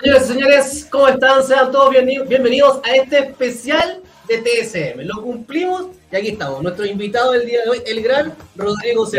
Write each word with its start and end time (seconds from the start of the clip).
Señoras 0.00 0.24
y 0.24 0.32
señores, 0.32 0.88
¿cómo 0.92 1.08
están? 1.08 1.42
Sean 1.42 1.72
todos 1.72 1.90
bienvenidos 1.90 2.80
a 2.84 2.94
este 2.94 3.18
especial 3.18 4.00
de 4.28 4.38
TSM. 4.38 5.00
Lo 5.02 5.20
cumplimos 5.22 5.88
y 6.12 6.16
aquí 6.16 6.28
estamos. 6.28 6.62
Nuestro 6.62 6.86
invitado 6.86 7.32
del 7.32 7.46
día 7.46 7.62
de 7.62 7.70
hoy, 7.70 7.82
el 7.84 8.00
gran 8.02 8.36
Rodrigo. 8.54 9.06
Ahí 9.06 9.18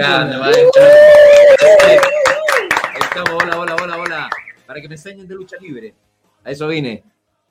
estamos, 3.01 3.43
hola, 3.43 3.59
hola, 3.59 3.75
hola, 3.75 3.97
hola. 3.97 4.29
Para 4.65 4.79
que 4.79 4.87
me 4.87 4.95
enseñen 4.95 5.27
de 5.27 5.35
lucha 5.35 5.57
libre. 5.59 5.93
A 6.45 6.51
eso 6.51 6.67
vine. 6.67 7.03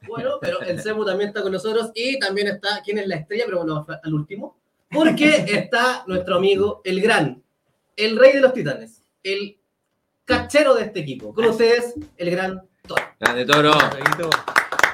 Bueno, 0.07 0.39
pero 0.41 0.63
el 0.63 0.81
Semu 0.81 1.05
también 1.05 1.29
está 1.29 1.43
con 1.43 1.53
nosotros 1.53 1.91
y 1.95 2.19
también 2.19 2.49
está, 2.49 2.81
¿quién 2.83 2.99
es 2.99 3.07
la 3.07 3.17
estrella? 3.17 3.45
Pero 3.45 3.59
bueno, 3.59 3.87
al 4.03 4.15
último. 4.15 4.57
Porque 4.91 5.45
está 5.49 6.03
nuestro 6.07 6.37
amigo, 6.37 6.81
el 6.83 7.03
gran, 7.03 7.43
el 7.95 8.17
rey 8.17 8.33
de 8.33 8.41
los 8.41 8.55
titanes, 8.55 9.03
el 9.23 9.59
cachero 10.25 10.75
de 10.75 10.85
este 10.85 11.01
equipo. 11.01 11.35
Con 11.35 11.45
ustedes, 11.45 11.95
el 12.17 12.31
gran 12.31 12.68
Toro. 12.89 13.03
Grande 13.21 13.45
Toro. 13.45 13.75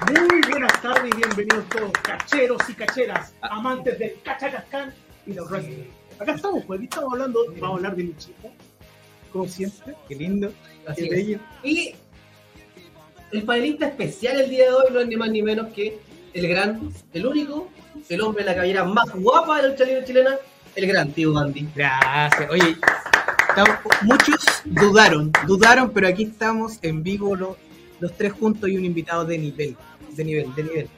Muy 0.09 0.41
buenas 0.51 0.83
tardes 0.83 1.13
y 1.15 1.17
bienvenidos 1.17 1.65
todos, 1.71 1.93
cacheros 2.03 2.63
y 2.69 2.75
cacheras, 2.75 3.33
amantes 3.41 3.99
del 3.99 4.17
cachacascán 4.23 4.93
y 5.27 5.33
del 5.33 5.45
wrestling. 5.45 5.85
Acá 6.19 6.33
estamos, 6.35 6.65
pues 6.67 6.79
aquí 6.79 6.85
estamos 6.87 7.13
hablando, 7.13 7.45
vamos 7.61 7.63
a 7.63 7.75
hablar 7.77 7.97
de 7.97 8.03
luchita, 8.05 8.49
como 9.33 9.47
siempre, 9.49 9.95
qué 10.09 10.15
lindo, 10.17 10.53
Así 10.87 11.09
qué 11.09 11.15
bello. 11.15 11.39
Y 11.63 11.95
el 13.33 13.43
panelista 13.45 13.87
especial 13.87 14.41
el 14.41 14.51
día 14.51 14.65
de 14.65 14.73
hoy 14.73 14.87
no 14.93 15.01
es 15.01 15.07
ni 15.07 15.17
más 15.17 15.31
ni 15.31 15.43
menos 15.43 15.69
que 15.73 15.99
el 16.35 16.49
gran, 16.49 16.91
el 17.13 17.27
único, 17.27 17.69
el 18.09 18.21
hombre 18.21 18.43
de 18.45 18.51
la 18.51 18.57
cabellera 18.57 18.85
más 18.85 19.11
guapa 19.15 19.57
de 19.57 19.63
la 19.63 19.69
lucha 19.69 19.85
libre 19.85 20.05
chilena, 20.05 20.37
el 20.75 20.87
gran 20.87 21.13
tío 21.13 21.33
Bandy. 21.33 21.69
Gracias. 21.75 22.51
Oye, 22.51 22.77
estamos- 23.49 23.79
muchos 24.03 24.45
dudaron, 24.65 25.33
dudaron, 25.47 25.91
pero 25.91 26.09
aquí 26.09 26.25
estamos 26.25 26.79
en 26.83 27.03
vivo 27.03 27.35
los, 27.37 27.57
los 28.05 28.17
tres 28.17 28.33
juntos 28.33 28.69
y 28.69 28.77
un 28.77 28.85
invitado 28.85 29.25
de 29.25 29.39
nivel, 29.39 29.77
de 30.17 30.25
nivel, 30.25 30.55
de 30.55 30.63
nivel. 30.63 30.89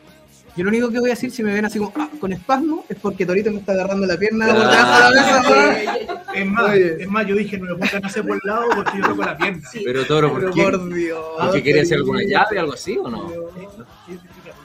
Yo 0.57 0.65
lo 0.65 0.71
único 0.71 0.91
que 0.91 0.99
voy 0.99 1.11
a 1.11 1.12
decir, 1.12 1.31
si 1.31 1.43
me 1.43 1.53
ven 1.53 1.67
así 1.67 1.79
como 1.79 1.93
ah, 1.97 2.09
con 2.19 2.33
espasmo, 2.33 2.85
es 2.89 2.97
porque 2.99 3.25
Torito 3.27 3.51
me 3.53 3.59
está 3.61 3.73
agarrando 3.73 4.07
la 4.07 4.17
pierna 4.17 4.47
la. 4.47 6.12
Es 6.34 6.47
más, 6.47 6.71
Oye. 6.73 7.03
es 7.03 7.09
más, 7.09 7.27
yo 7.27 7.34
dije, 7.37 7.59
no 7.59 7.67
me 7.67 7.75
pongan 7.77 8.05
a 8.05 8.07
hacer 8.09 8.23
por 8.27 8.34
el 8.37 8.41
lado 8.45 8.65
porque 8.75 8.99
yo 8.99 9.05
toco 9.09 9.23
la 9.23 9.37
pierna. 9.37 9.61
Pero 9.84 10.05
Toro, 10.07 10.31
¿por 10.33 10.41
Pero 10.41 10.53
qué? 10.55 10.62
por 10.62 10.95
Dios. 10.95 11.25
¿Por 11.39 11.53
qué 11.53 11.62
quería 11.62 11.83
hacer 11.83 11.99
alguna 11.99 12.23
llave, 12.25 12.59
algo 12.59 12.73
así 12.73 12.97
o 12.99 13.09
no? 13.09 13.31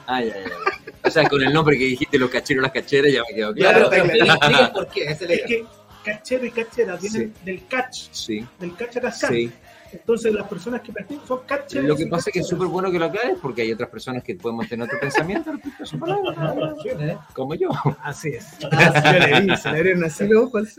Ah, 0.06 0.22
ya, 0.22 0.28
ya, 0.34 0.44
ya. 0.44 0.56
O 1.04 1.10
sea, 1.10 1.28
con 1.28 1.42
el 1.42 1.52
nombre 1.52 1.78
que 1.78 1.84
dijiste, 1.84 2.18
los 2.18 2.30
cacheros, 2.30 2.62
las 2.62 2.72
cacheras, 2.72 3.12
ya 3.12 3.22
me 3.28 3.34
quedó 3.34 3.54
Claro, 3.54 3.88
claro. 3.90 4.08
pero 4.10 4.72
por 4.72 4.88
qué, 4.88 5.04
es 5.04 5.20
el 5.22 5.30
Es 5.30 5.42
que 5.46 5.64
cachero 6.04 6.44
y 6.46 6.50
cachera 6.50 6.96
vienen 6.96 7.32
del 7.44 7.66
catch, 7.66 8.08
Sí, 8.12 8.44
del 8.58 8.74
cachacascán. 8.76 9.32
sí. 9.32 9.50
Entonces 9.92 10.32
las 10.32 10.48
personas 10.48 10.80
que 10.80 10.92
practican 10.92 11.26
son 11.26 11.40
cacheros 11.46 11.86
Lo 11.86 11.96
que 11.96 12.06
pasa 12.06 12.30
es 12.30 12.34
que 12.34 12.40
es 12.40 12.48
súper 12.48 12.68
bueno 12.68 12.90
que 12.90 12.98
lo 12.98 13.06
aclares 13.06 13.36
porque 13.40 13.62
hay 13.62 13.72
otras 13.72 13.90
personas 13.90 14.22
que 14.22 14.34
podemos 14.34 14.68
tener 14.68 14.86
otro 14.86 14.98
pensamiento 14.98 15.52
respecto 15.52 15.82
a 15.82 15.86
su 15.86 15.98
palabra, 15.98 16.76
como 17.34 17.54
yo. 17.54 17.68
Así 18.02 18.30
es. 18.30 18.46
Así. 18.70 19.52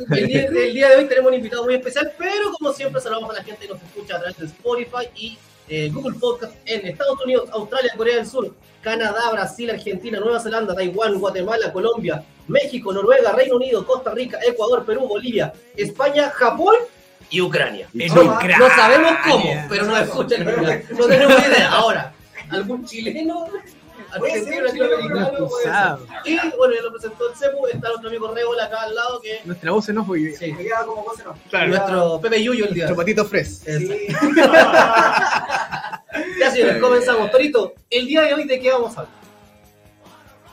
El 0.10 0.28
día, 0.28 0.46
el 0.46 0.74
día 0.74 0.90
de 0.90 0.96
hoy 0.98 1.06
tenemos 1.06 1.30
un 1.30 1.38
invitado 1.38 1.64
muy 1.64 1.76
especial, 1.76 2.12
pero 2.18 2.52
como 2.58 2.74
siempre 2.74 3.02
saludamos 3.02 3.30
a 3.30 3.34
la 3.34 3.44
gente 3.44 3.68
que 3.68 3.74
nos 3.74 3.82
escucha 3.82 4.16
a 4.16 4.20
través 4.20 4.38
de 4.38 4.46
Spotify 4.46 5.08
y 5.16 5.38
eh, 5.70 5.90
Google 5.94 6.18
Podcast 6.20 6.56
en 6.66 6.88
Estados 6.88 7.24
Unidos, 7.24 7.50
Australia, 7.52 7.94
Corea 7.96 8.18
del 8.18 8.28
Sur, 8.28 8.54
Canadá, 8.82 9.32
Brasil, 9.32 9.70
Argentina, 9.70 10.20
Nueva 10.20 10.40
Zelanda, 10.40 10.76
Taiwán, 10.76 11.20
Guatemala, 11.20 11.72
Colombia, 11.72 12.24
México, 12.48 12.92
Noruega, 12.92 13.32
Reino 13.32 13.56
Unido, 13.56 13.86
Costa 13.86 14.12
Rica, 14.12 14.40
Ecuador, 14.46 14.86
Perú, 14.86 15.08
Bolivia, 15.08 15.54
España, 15.78 16.30
Japón 16.32 16.76
y 17.30 17.42
Ucrania. 17.42 17.88
En 17.98 18.14
no, 18.14 18.22
Ucrania. 18.24 18.58
no 18.58 18.70
sabemos 18.70 19.14
cómo, 19.28 19.66
pero 19.70 19.86
nos 19.86 20.00
escuchan. 20.02 20.46
No 20.98 21.06
tenemos 21.08 21.48
idea. 21.48 21.72
Ahora, 21.72 22.14
¿algún 22.50 22.86
chileno? 22.86 23.48
Argentino, 24.12 24.62
latinoamericano. 24.62 25.50
Y 26.26 26.38
bueno, 26.58 26.76
ya 26.76 26.82
lo 26.84 26.92
presentó 26.92 27.30
el 27.30 27.36
CEPU, 27.36 27.68
está 27.68 27.90
nuestro 27.90 28.10
amigo 28.10 28.34
Rebola 28.34 28.66
acá 28.66 28.84
al 28.84 28.94
lado 28.94 29.20
que 29.22 29.42
Nuestra 29.46 29.72
voz 29.72 29.90
off 29.90 30.10
hoy. 30.10 30.36
Sí. 30.36 30.56
Claro. 31.50 31.68
Nuestro 31.68 32.22
Pepe 32.22 32.44
Yuyo 32.44 32.66
el 32.66 32.74
día. 32.74 32.86
Nuestro 32.86 33.04
patito 33.04 33.26
fres. 33.26 33.68
Eso. 33.68 33.92
ya 36.40 36.52
señores, 36.52 36.78
comenzamos. 36.80 37.32
Torito, 37.32 37.74
el 37.90 38.06
día 38.08 38.22
de 38.22 38.34
hoy 38.36 38.46
de 38.46 38.60
qué 38.60 38.72
vamos 38.72 38.96
a 38.98 39.02
hablar. 39.02 39.24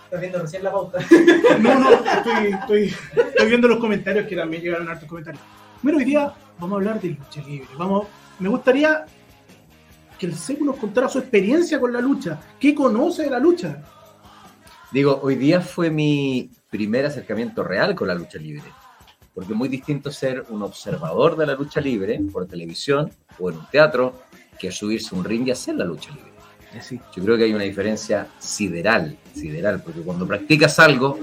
Estás 0.05 0.21
viendo 0.21 0.39
recién 0.41 0.65
la 0.65 0.73
pauta. 0.73 0.99
No, 1.61 1.79
no, 1.79 1.91
estoy, 1.93 2.53
estoy, 2.53 2.95
estoy 3.17 3.49
viendo 3.49 3.69
los 3.69 3.79
comentarios 3.79 4.27
que 4.27 4.35
también 4.37 4.63
llegaron 4.63 4.89
hartos 4.89 5.09
comentarios. 5.09 5.43
Bueno, 5.83 5.99
hoy 5.99 6.05
día 6.05 6.33
vamos 6.61 6.73
a 6.73 6.77
hablar 6.77 7.01
de 7.01 7.09
lucha 7.11 7.43
libre. 7.43 7.69
Vamos, 7.77 8.07
me 8.39 8.49
gustaría 8.49 9.07
que 10.19 10.27
el 10.27 10.35
Secu 10.35 10.65
nos 10.65 10.77
contara 10.77 11.09
su 11.09 11.19
experiencia 11.19 11.81
con 11.81 11.93
la 11.93 12.01
lucha. 12.01 12.39
¿Qué 12.59 12.75
conoce 12.75 13.25
de 13.25 13.31
la 13.31 13.39
lucha? 13.39 13.83
Digo, 14.93 15.19
hoy 15.23 15.37
día 15.37 15.61
fue 15.61 15.91
mi 15.91 16.51
primer 16.69 17.07
acercamiento 17.07 17.65
real 17.65 17.95
con 17.95 18.09
la 18.09 18.15
lucha 18.15 18.39
libre. 18.39 18.71
Porque 19.35 19.53
es 19.53 19.59
muy 19.59 19.69
distinto 19.69 20.11
ser 20.11 20.45
un 20.51 20.63
observador 20.63 21.37
de 21.37 21.47
la 21.47 21.55
lucha 21.55 21.81
libre 21.81 22.21
por 22.33 22.47
televisión 22.47 23.11
o 23.39 23.51
en 23.51 23.57
un 23.57 23.67
teatro 23.71 24.23
que 24.59 24.71
subirse 24.71 25.15
a 25.15 25.19
un 25.19 25.25
ring 25.25 25.47
y 25.47 25.53
hacer 25.53 25.77
la 25.77 25.85
lucha 25.85 26.11
libre. 26.11 26.31
Sí. 26.83 27.01
Yo 27.17 27.25
creo 27.25 27.37
que 27.37 27.45
hay 27.45 27.55
una 27.55 27.65
diferencia 27.65 28.29
sideral, 28.39 29.17
sideral, 29.35 29.83
porque 29.83 30.03
cuando 30.03 30.27
practicas 30.27 30.79
algo 30.79 31.19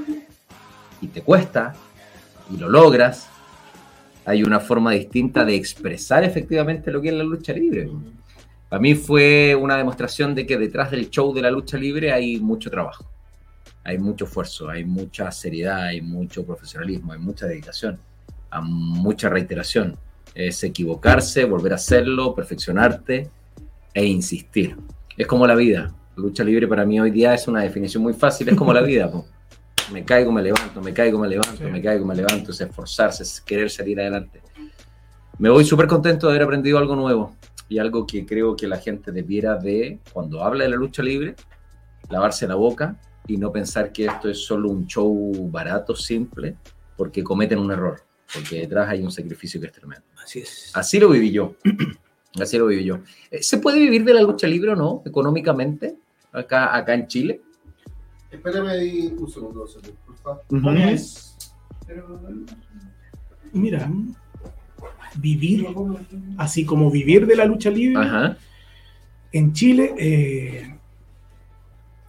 y 1.00 1.08
te 1.08 1.22
cuesta 1.22 1.74
y 2.52 2.58
lo 2.58 2.68
logras, 2.68 3.30
hay 4.28 4.44
una 4.44 4.60
forma 4.60 4.92
distinta 4.92 5.46
de 5.46 5.56
expresar 5.56 6.26
efectivamente 6.26 6.92
lo 6.92 7.02
que 7.02 7.08
es 7.08 7.14
la 7.14 7.24
lucha 7.24 7.54
libre. 7.54 7.90
Para 8.68 8.82
mí 8.82 8.94
fue 8.94 9.56
una 9.56 9.78
demostración 9.78 10.36
de 10.36 10.46
que 10.46 10.58
detrás 10.58 10.92
del 10.92 11.10
show 11.10 11.34
de 11.34 11.42
la 11.42 11.50
lucha 11.50 11.78
libre 11.78 12.12
hay 12.12 12.38
mucho 12.38 12.70
trabajo, 12.70 13.06
hay 13.86 13.98
mucho 13.98 14.26
esfuerzo, 14.26 14.70
hay 14.70 14.84
mucha 14.84 15.32
seriedad, 15.32 15.84
hay 15.84 16.02
mucho 16.02 16.46
profesionalismo, 16.46 17.14
hay 17.14 17.20
mucha 17.20 17.46
dedicación, 17.46 18.00
hay 18.50 18.64
mucha 18.66 19.30
reiteración. 19.30 19.98
Es 20.36 20.62
equivocarse, 20.62 21.46
volver 21.46 21.72
a 21.72 21.76
hacerlo, 21.76 22.36
perfeccionarte 22.36 23.30
e 23.94 24.06
insistir. 24.06 24.76
Es 25.16 25.26
como 25.26 25.48
la 25.48 25.56
vida. 25.56 25.96
Lucha 26.18 26.44
libre 26.44 26.68
para 26.68 26.86
mí 26.86 27.00
hoy 27.00 27.12
día 27.12 27.34
es 27.34 27.48
una 27.48 27.62
definición 27.62 28.04
muy 28.04 28.14
fácil, 28.14 28.50
es 28.50 28.56
como 28.56 28.74
la 28.74 28.82
vida. 28.82 29.09
Me 29.92 30.03
caigo, 30.03 30.31
me 30.31 30.42
levanto, 30.42 30.81
me 30.81 30.94
caigo, 30.94 31.18
me 31.20 31.28
levanto, 31.30 31.58
Sí. 31.58 31.64
me 31.64 31.81
caigo, 31.81 32.06
me 32.06 32.16
levanto, 32.16 32.52
es 32.52 32.59
esforzarse, 32.62 33.24
es 33.24 33.40
querer 33.42 33.70
salir 33.70 34.00
adelante. 34.00 34.42
Me 35.40 35.50
voy 35.50 35.64
súper 35.64 35.88
contento 35.88 36.28
de 36.28 36.34
haber 36.34 36.44
aprendido 36.44 36.78
algo 36.78 36.96
nuevo 36.96 37.35
y 37.70 37.78
algo 37.78 38.06
que 38.06 38.26
creo 38.26 38.56
que 38.56 38.67
la 38.67 38.78
gente 38.78 39.11
debiera 39.11 39.56
de, 39.56 40.00
cuando 40.11 40.44
habla 40.44 40.64
de 40.66 40.72
la 40.72 40.76
lucha 40.76 41.02
libre, 41.03 41.35
lavarse 42.09 42.47
la 42.47 42.56
boca 42.56 43.00
y 43.28 43.38
no 43.38 43.52
pensar 43.52 43.91
que 43.91 44.06
esto 44.06 44.29
es 44.29 44.40
solo 44.46 44.70
un 44.70 44.88
show 44.88 45.50
barato, 45.50 45.96
simple, 45.96 46.56
porque 46.97 47.23
cometen 47.23 47.59
un 47.59 47.72
error, 47.72 48.02
porque 48.34 48.59
detrás 48.61 48.90
hay 48.90 49.02
un 49.03 49.11
sacrificio 49.11 49.59
que 49.61 49.67
es 49.67 49.73
tremendo. 49.73 50.06
Así 50.22 50.40
es. 50.40 50.72
Así 50.73 51.00
lo 51.00 51.09
viví 51.09 51.32
yo. 51.32 51.56
Así 52.41 52.58
lo 52.58 52.67
viví 52.67 52.84
yo. 52.84 53.00
Eh, 53.32 53.41
¿Se 53.41 53.58
puede 53.58 53.79
vivir 53.79 54.03
de 54.03 54.14
la 54.14 54.22
lucha 54.22 54.47
libre 54.47 54.72
o 54.72 54.76
no? 54.76 55.02
Económicamente, 55.06 55.96
acá, 56.32 56.76
acá 56.76 56.94
en 56.94 57.08
Chile. 57.08 57.41
Espérame 58.32 58.68
ahí 58.68 59.14
un 59.18 59.29
segundo, 59.29 59.66
por 60.06 60.18
favor. 60.18 60.44
Mira, 63.53 63.90
vivir, 65.16 65.68
así 66.38 66.66
como 66.66 66.91
vivir 66.91 67.26
de 67.26 67.35
la 67.35 67.46
lucha 67.46 67.70
libre 67.70 68.03
Ajá. 68.03 68.38
en 69.32 69.53
Chile, 69.53 69.96
eh, 69.97 70.76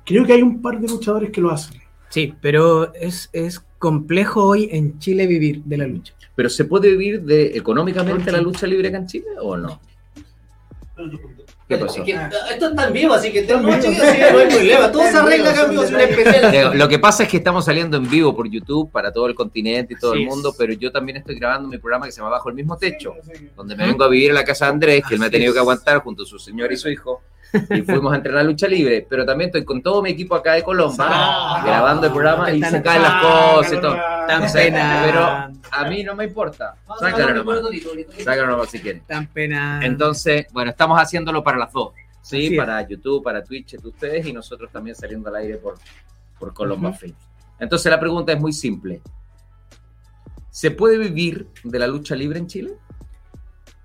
creo 0.05 0.27
que 0.27 0.33
hay 0.33 0.43
un 0.43 0.61
par 0.61 0.81
de 0.81 0.89
luchadores 0.89 1.31
que 1.31 1.41
lo 1.41 1.51
hacen. 1.51 1.81
Sí, 2.11 2.35
pero 2.41 2.93
es, 2.95 3.29
es 3.33 3.61
complejo 3.79 4.45
hoy 4.45 4.69
en 4.73 4.99
Chile 4.99 5.27
vivir 5.27 5.63
de 5.65 5.77
la 5.77 5.87
lucha. 5.87 6.15
¿Pero 6.35 6.49
se 6.49 6.65
puede 6.65 6.91
vivir 6.91 7.23
de 7.23 7.57
económicamente 7.57 8.33
la 8.33 8.41
lucha 8.41 8.67
libre 8.67 8.89
acá 8.89 8.99
en 8.99 9.07
Chile 9.07 9.27
o 9.41 9.57
no? 9.57 9.81
¿Qué 11.69 11.77
pasó? 11.77 11.99
Es 12.01 12.05
que, 12.07 12.15
ah, 12.15 12.31
esto 12.51 12.69
está 12.71 12.87
en 12.87 12.93
vivo, 12.93 13.13
así 13.15 13.31
que 13.31 13.47
que 13.47 13.55
no 13.57 13.69
hay 13.73 14.49
problema. 14.49 14.91
Todo 14.91 15.03
se 15.03 15.17
arregla 15.17 15.51
acá 15.51 15.63
en 15.65 15.71
vivo, 15.71 15.83
es 15.83 15.91
un 15.91 16.01
especial. 16.01 16.79
Lo 16.79 16.89
que 16.89 16.99
pasa 16.99 17.25
es 17.25 17.29
que 17.29 17.37
estamos 17.37 17.65
saliendo 17.65 17.97
en 17.99 18.09
vivo 18.09 18.35
por 18.35 18.49
YouTube 18.49 18.91
para 18.91 19.13
todo 19.13 19.27
el 19.27 19.35
continente 19.35 19.95
y 19.95 19.99
todo 19.99 20.13
Así 20.13 20.23
el 20.23 20.29
mundo, 20.29 20.51
es. 20.51 20.57
pero 20.57 20.73
yo 20.73 20.91
también 20.91 21.19
estoy 21.19 21.39
grabando 21.39 21.69
mi 21.69 21.79
programa 21.79 22.07
que 22.07 22.13
se 22.13 22.19
llama 22.21 22.31
Bajo 22.31 22.49
el 22.49 22.55
mismo 22.55 22.77
techo, 22.79 23.15
donde 23.57 23.77
me 23.77 23.87
vengo 23.87 24.03
a 24.05 24.09
vivir 24.09 24.31
a 24.31 24.35
la 24.35 24.45
casa 24.45 24.67
de 24.67 24.73
Andrés, 24.73 25.03
que 25.07 25.15
él 25.15 25.21
me 25.21 25.27
ha 25.27 25.31
tenido 25.31 25.51
es. 25.51 25.55
que 25.55 25.61
aguantar 25.61 25.99
junto 25.99 26.23
a 26.23 26.27
su 26.27 26.39
señor 26.39 26.73
y 26.73 26.77
su 26.77 26.89
hijo, 26.89 27.23
y 27.71 27.83
fuimos 27.83 28.13
a 28.13 28.17
entrenar 28.17 28.45
lucha 28.45 28.69
libre, 28.69 29.07
pero 29.09 29.25
también 29.25 29.49
estoy 29.49 29.65
con 29.65 29.83
todo 29.83 30.03
mi 30.03 30.11
equipo 30.11 30.35
acá 30.35 30.53
de 30.53 30.63
Colomba, 30.63 31.07
Ah, 31.09 31.63
grabando 31.65 32.07
el 32.07 32.13
programa 32.13 32.51
y 32.53 32.63
se 32.63 32.83
caen 32.83 33.03
las 33.03 33.23
cosas 33.23 33.73
y 33.73 33.81
todo. 33.81 33.97
Tan 34.27 34.43
No 34.43 34.49
sé, 34.49 34.59
pena. 34.65 35.03
pero 35.05 35.25
a 35.73 35.89
mí 35.89 36.03
no 36.05 36.15
me 36.15 36.25
importa. 36.25 36.75
Sácalo 37.01 37.35
nomás, 37.35 37.61
sácalo 38.19 38.47
nomás 38.49 38.71
si 38.71 38.81
quieren. 38.81 39.03
Tan 39.07 39.27
pena. 39.29 39.81
Entonces, 39.83 40.47
bueno, 40.53 40.71
estamos 40.71 41.01
haciéndolo 41.01 41.43
para 41.43 41.57
las 41.59 41.73
dos. 41.73 41.93
Sí, 42.21 42.37
Así 42.47 42.55
es. 42.55 42.59
para 42.59 42.87
YouTube, 42.87 43.23
para 43.25 43.43
Twitch, 43.43 43.77
de 43.79 43.89
ustedes 43.89 44.27
y 44.27 44.33
nosotros 44.35 44.71
también 44.71 44.95
saliendo 44.95 45.31
al 45.31 45.37
aire 45.37 45.57
por, 45.57 45.77
por 46.39 46.53
Colomba. 46.53 46.93
Films. 46.93 47.17
Entonces 47.59 47.91
la 47.91 47.99
pregunta 47.99 48.33
es 48.33 48.39
muy 48.41 48.53
simple. 48.53 49.01
¿Se 50.51 50.71
puede 50.71 50.99
vivir 50.99 51.49
de 51.65 51.79
la 51.79 51.87
lucha 51.87 52.15
libre 52.15 52.39
en 52.39 52.47
Chile? 52.47 52.73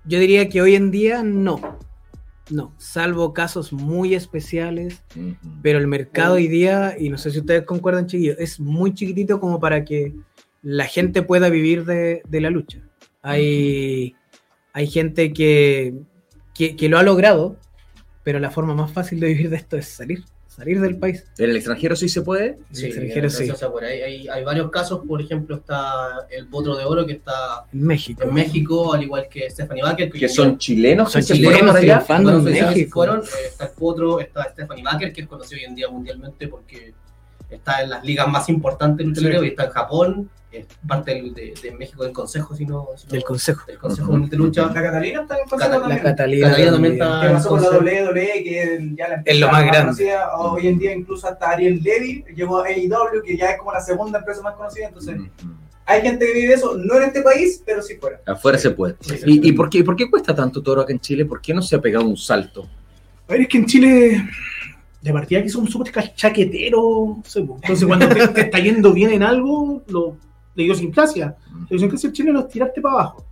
Yo 0.04 0.18
diría 0.18 0.48
que 0.48 0.60
hoy 0.60 0.74
en 0.74 0.90
día 0.90 1.22
no. 1.22 1.78
No, 2.50 2.74
salvo 2.76 3.32
casos 3.32 3.72
muy 3.72 4.14
especiales, 4.14 5.02
pero 5.62 5.78
el 5.78 5.86
mercado 5.86 6.34
hoy 6.34 6.46
día, 6.46 6.94
y 6.98 7.08
no 7.08 7.16
sé 7.16 7.30
si 7.30 7.38
ustedes 7.38 7.62
concuerdan, 7.62 8.06
chiquillos, 8.06 8.36
es 8.38 8.60
muy 8.60 8.92
chiquitito 8.92 9.40
como 9.40 9.60
para 9.60 9.84
que 9.84 10.14
la 10.62 10.84
gente 10.84 11.22
pueda 11.22 11.48
vivir 11.48 11.86
de, 11.86 12.22
de 12.28 12.40
la 12.42 12.50
lucha. 12.50 12.80
Hay, 13.22 14.14
hay 14.74 14.86
gente 14.86 15.32
que, 15.32 15.94
que, 16.54 16.76
que 16.76 16.88
lo 16.90 16.98
ha 16.98 17.02
logrado, 17.02 17.56
pero 18.22 18.38
la 18.38 18.50
forma 18.50 18.74
más 18.74 18.92
fácil 18.92 19.20
de 19.20 19.28
vivir 19.28 19.48
de 19.48 19.56
esto 19.56 19.78
es 19.78 19.88
salir, 19.88 20.22
salir 20.54 20.80
del 20.80 20.96
país. 20.98 21.24
¿En 21.38 21.50
el 21.50 21.56
extranjero 21.56 21.96
sí 21.96 22.08
se 22.08 22.22
puede? 22.22 22.46
En 22.46 22.56
el 22.70 22.76
Sí, 22.76 22.86
extranjero 22.86 23.30
sí. 23.30 23.50
Hay, 23.82 24.28
hay 24.28 24.44
varios 24.44 24.70
casos, 24.70 25.00
por 25.06 25.20
ejemplo, 25.20 25.56
está 25.56 26.26
el 26.30 26.46
Potro 26.46 26.76
de 26.76 26.84
Oro 26.84 27.04
que 27.06 27.12
está 27.14 27.66
En 27.72 27.82
México. 27.82 28.22
en 28.22 28.32
México, 28.34 28.94
al 28.94 29.02
igual 29.02 29.28
que 29.28 29.50
Stephanie 29.50 29.82
Baker. 29.82 30.10
Que 30.10 30.28
son 30.28 30.58
chilenos 30.58 31.12
Son 31.12 31.22
chilenos, 31.22 31.76
triunfando 31.76 32.30
en 32.38 32.44
México. 32.44 32.92
fueron, 33.00 33.20
eh, 33.20 33.46
está 33.48 33.64
el 33.66 33.70
Potro, 33.72 34.20
está 34.20 34.44
Stephanie 34.52 34.84
Baker, 34.84 35.12
que 35.12 35.20
es 35.22 35.26
conocido 35.26 35.58
hoy 35.60 35.64
en 35.66 35.74
día 35.74 35.88
mundialmente 35.88 36.48
porque 36.48 36.94
está 37.54 37.82
en 37.82 37.90
las 37.90 38.04
ligas 38.04 38.28
más 38.28 38.48
importantes 38.48 39.06
de 39.06 39.20
lucha 39.20 39.38
Sí. 39.40 39.44
y 39.44 39.48
está 39.48 39.64
en 39.64 39.70
Japón, 39.70 40.30
es 40.52 40.66
parte 40.86 41.12
del- 41.14 41.34
de, 41.34 41.52
de 41.60 41.72
México 41.72 42.04
del 42.04 42.12
Consejo, 42.12 42.54
si 42.54 42.64
no, 42.64 42.86
si 42.96 43.06
no- 43.06 43.12
Del 43.12 43.24
consejo. 43.24 43.66
del 43.66 43.76
Consejo. 43.78 44.12
Mundial 44.12 44.30
de 44.30 44.36
Lucha. 44.36 44.66
La 44.66 44.82
Catalina 44.82 45.22
está 45.22 45.34
en 45.34 45.40
Cata- 45.40 45.50
consejo 45.50 45.70
la 45.72 45.80
también. 45.80 46.02
Catalina, 46.02 46.48
Catalina 46.48 46.70
también 46.72 46.92
está 46.92 47.20
que 47.22 47.28
pasó 47.34 47.48
con 47.48 47.60
la 47.62 47.68
WWE, 47.70 48.44
que 48.44 48.92
ya 48.96 49.08
la 49.08 49.14
Es 49.24 49.40
lo 49.40 49.46
empresa 49.46 49.50
más 49.52 49.62
grande. 49.62 49.80
conocida. 49.80 50.36
Hoy 50.38 50.68
en 50.68 50.78
día 50.78 50.94
incluso 50.94 51.26
hasta 51.26 51.50
Ariel 51.50 51.80
Levy 51.82 52.24
llegó 52.36 52.58
a 52.60 52.66
AEW, 52.68 53.22
que 53.26 53.36
ya 53.36 53.50
es 53.50 53.58
como 53.58 53.72
la 53.72 53.80
segunda 53.80 54.20
empresa 54.20 54.42
más 54.42 54.54
conocida. 54.54 54.86
Entonces, 54.86 55.16
hay 55.86 56.02
gente 56.02 56.24
que 56.24 56.32
vive 56.32 56.54
eso, 56.54 56.76
no 56.76 56.96
en 56.98 57.02
este 57.02 57.22
país, 57.22 57.60
pero 57.66 57.82
sí 57.82 57.96
fuera. 57.96 58.20
Afuera 58.24 58.56
se 58.56 58.70
puede. 58.70 58.94
Sí, 59.00 59.16
sí, 59.18 59.22
¿Y, 59.26 59.32
sí. 59.34 59.40
y 59.42 59.52
por 59.52 59.68
qué, 59.68 59.78
y 59.78 59.82
por 59.82 59.96
qué 59.96 60.08
cuesta 60.08 60.34
tanto 60.36 60.62
toro 60.62 60.82
acá 60.82 60.92
en 60.92 61.00
Chile? 61.00 61.24
¿Por 61.24 61.40
qué 61.42 61.52
no 61.52 61.62
se 61.62 61.74
ha 61.74 61.80
pegado 61.80 62.06
un 62.06 62.16
salto? 62.16 62.68
A 63.28 63.32
ver, 63.32 63.40
es 63.40 63.48
que 63.48 63.58
en 63.58 63.66
Chile, 63.66 64.24
de 65.04 65.12
partida 65.12 65.42
que 65.42 65.50
somos 65.50 65.68
súper 65.70 65.92
chaqueteros. 66.14 66.80
po. 66.80 67.58
Entonces, 67.62 67.86
cuando 67.86 68.08
te, 68.08 68.26
te 68.28 68.40
está 68.40 68.58
yendo 68.58 68.90
bien 68.90 69.10
en 69.10 69.22
algo, 69.22 69.82
lo, 69.88 70.16
la 70.54 70.62
idiosincrasia. 70.62 71.36
La 71.52 71.66
idiosincrasia 71.68 72.08
del 72.08 72.16
chileno 72.16 72.40
es 72.40 72.48
tirarte 72.48 72.80
para 72.80 72.94
abajo. 72.94 73.26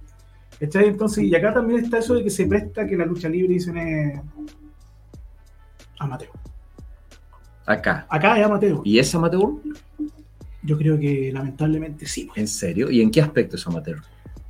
¿Cachai? 0.60 0.88
Entonces, 0.88 1.24
y 1.24 1.34
acá 1.34 1.54
también 1.54 1.82
está 1.82 1.98
eso 1.98 2.14
de 2.14 2.24
que 2.24 2.28
se 2.28 2.46
presta 2.46 2.86
que 2.86 2.94
la 2.94 3.06
lucha 3.06 3.26
libre 3.26 3.54
dicen 3.54 3.78
es 3.78 4.20
amateur. 5.98 6.28
Acá. 7.64 8.06
Acá 8.10 8.38
es 8.38 8.44
amateur. 8.44 8.82
¿Y 8.84 8.98
es 8.98 9.14
amateur? 9.14 9.48
Yo 10.62 10.76
creo 10.76 10.98
que 10.98 11.32
lamentablemente 11.32 12.04
sí. 12.04 12.26
pues. 12.26 12.36
¿En 12.36 12.48
serio? 12.48 12.90
¿Y 12.90 13.00
en 13.00 13.10
qué 13.10 13.22
aspecto 13.22 13.56
es 13.56 13.66
amateur? 13.66 13.98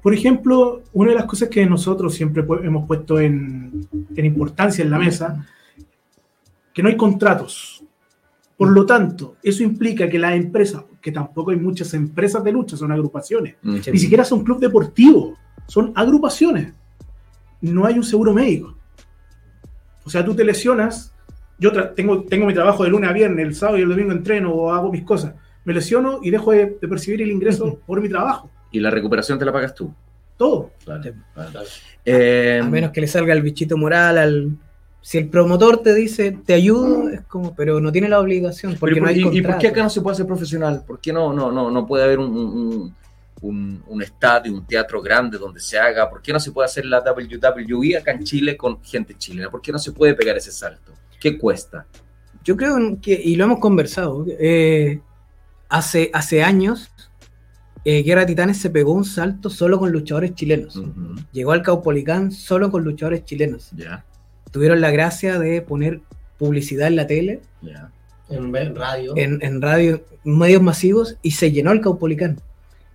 Por 0.02 0.12
ejemplo, 0.12 0.82
una 0.92 1.10
de 1.10 1.18
las 1.18 1.26
cosas 1.26 1.48
que 1.48 1.64
nosotros 1.66 2.12
siempre 2.14 2.44
hemos 2.64 2.84
puesto 2.88 3.20
en, 3.20 3.86
en 4.16 4.24
importancia 4.24 4.82
en 4.82 4.90
la 4.90 4.98
mesa, 4.98 5.46
que 6.72 6.82
no 6.82 6.88
hay 6.88 6.96
contratos. 6.96 7.82
Por 8.56 8.70
lo 8.70 8.86
tanto, 8.86 9.36
eso 9.42 9.62
implica 9.62 10.08
que 10.08 10.18
las 10.18 10.34
empresas, 10.34 10.84
que 11.00 11.10
tampoco 11.10 11.50
hay 11.50 11.56
muchas 11.56 11.92
empresas 11.94 12.44
de 12.44 12.52
lucha, 12.52 12.76
son 12.76 12.92
agrupaciones, 12.92 13.56
ni 13.92 13.98
siquiera 13.98 14.24
son 14.24 14.44
club 14.44 14.60
deportivo, 14.60 15.36
son 15.66 15.92
agrupaciones. 15.96 16.72
No 17.60 17.86
hay 17.86 17.94
un 17.94 18.04
seguro 18.04 18.32
médico. 18.32 18.76
O 20.04 20.10
sea, 20.10 20.24
tú 20.24 20.34
te 20.34 20.44
lesionas, 20.44 21.12
yo 21.58 21.72
tengo, 21.94 22.24
tengo 22.24 22.46
mi 22.46 22.54
trabajo 22.54 22.84
de 22.84 22.90
lunes 22.90 23.08
a 23.10 23.12
viernes, 23.12 23.44
el 23.46 23.54
sábado 23.54 23.78
y 23.78 23.82
el 23.82 23.88
domingo 23.88 24.12
entreno 24.12 24.52
o 24.52 24.72
hago 24.72 24.92
mis 24.92 25.02
cosas. 25.02 25.34
Me 25.64 25.72
lesiono 25.72 26.20
y 26.22 26.30
dejo 26.30 26.52
de, 26.52 26.76
de 26.80 26.88
percibir 26.88 27.22
el 27.22 27.30
ingreso 27.30 27.78
por 27.86 28.00
mi 28.00 28.08
trabajo. 28.08 28.50
¿Y 28.72 28.80
la 28.80 28.90
recuperación 28.90 29.38
te 29.38 29.44
la 29.44 29.52
pagas 29.52 29.74
tú? 29.74 29.92
Todo. 30.36 30.70
Eh, 32.04 32.60
A 32.62 32.66
menos 32.68 32.90
que 32.90 33.00
le 33.00 33.06
salga 33.06 33.32
el 33.32 33.42
bichito 33.42 33.76
moral 33.76 34.18
al. 34.18 34.50
Si 35.04 35.18
el 35.18 35.28
promotor 35.28 35.82
te 35.82 35.92
dice 35.94 36.38
te 36.46 36.54
ayudo, 36.54 37.08
es 37.10 37.22
como, 37.22 37.54
pero 37.56 37.80
no 37.80 37.90
tiene 37.90 38.08
la 38.08 38.20
obligación 38.20 38.76
porque 38.78 39.00
no 39.00 39.08
hay 39.08 39.16
¿y- 39.20 39.38
¿Y 39.38 39.42
por 39.42 39.58
qué 39.58 39.68
acá 39.68 39.82
no 39.82 39.90
se 39.90 40.00
puede 40.00 40.16
ser 40.16 40.26
profesional? 40.26 40.84
¿Por 40.86 41.00
qué 41.00 41.12
no, 41.12 41.32
no, 41.32 41.50
no, 41.50 41.70
no 41.70 41.86
puede 41.86 42.04
haber 42.04 42.20
un, 42.20 42.30
un, 42.36 42.94
un- 43.42 43.82
un 43.86 44.02
estadio, 44.02 44.52
un 44.52 44.64
teatro 44.64 45.02
grande 45.02 45.38
donde 45.38 45.58
se 45.60 45.76
haga? 45.78 46.08
¿Por 46.08 46.22
qué 46.22 46.32
no 46.32 46.38
se 46.38 46.52
puede 46.52 46.66
hacer 46.66 46.84
la 46.86 47.00
WWE 47.02 47.96
acá 47.96 48.12
en 48.12 48.22
Chile 48.22 48.56
con 48.56 48.80
gente 48.82 49.14
chilena? 49.18 49.50
¿Por 49.50 49.60
qué 49.60 49.72
no 49.72 49.78
se 49.78 49.90
puede 49.92 50.14
pegar 50.14 50.36
ese 50.36 50.52
salto? 50.52 50.92
¿Qué 51.20 51.36
cuesta? 51.36 51.84
Yo 52.44 52.56
creo 52.56 52.76
que, 53.00 53.12
y 53.12 53.34
lo 53.36 53.44
hemos 53.44 53.58
conversado, 53.58 54.24
eh, 54.38 55.00
hace, 55.68 56.10
hace 56.14 56.42
años, 56.44 56.90
eh, 57.84 58.02
Guerra 58.04 58.20
de 58.20 58.26
Titanes 58.28 58.58
se 58.60 58.70
pegó 58.70 58.92
un 58.92 59.04
salto 59.04 59.50
solo 59.50 59.78
con 59.80 59.90
luchadores 59.90 60.34
chilenos. 60.36 60.80
Llegó 61.32 61.50
al 61.52 61.62
Caupolicán 61.62 62.30
solo 62.30 62.70
con 62.70 62.84
luchadores 62.84 63.24
chilenos. 63.24 63.70
Ya, 63.72 64.04
Tuvieron 64.52 64.80
la 64.80 64.90
gracia 64.92 65.38
de 65.38 65.60
poner 65.62 66.00
publicidad 66.38 66.86
en 66.88 66.96
la 66.96 67.06
tele, 67.06 67.40
ya. 67.62 67.90
En 68.30 68.54
en 68.56 68.74
radio. 68.76 69.14
en, 69.16 69.38
en 69.42 69.60
radio, 69.60 70.04
medios 70.24 70.62
masivos, 70.62 71.16
y 71.22 71.32
se 71.32 71.50
llenó 71.52 71.72
el 71.72 71.80
Caupolicán. 71.80 72.40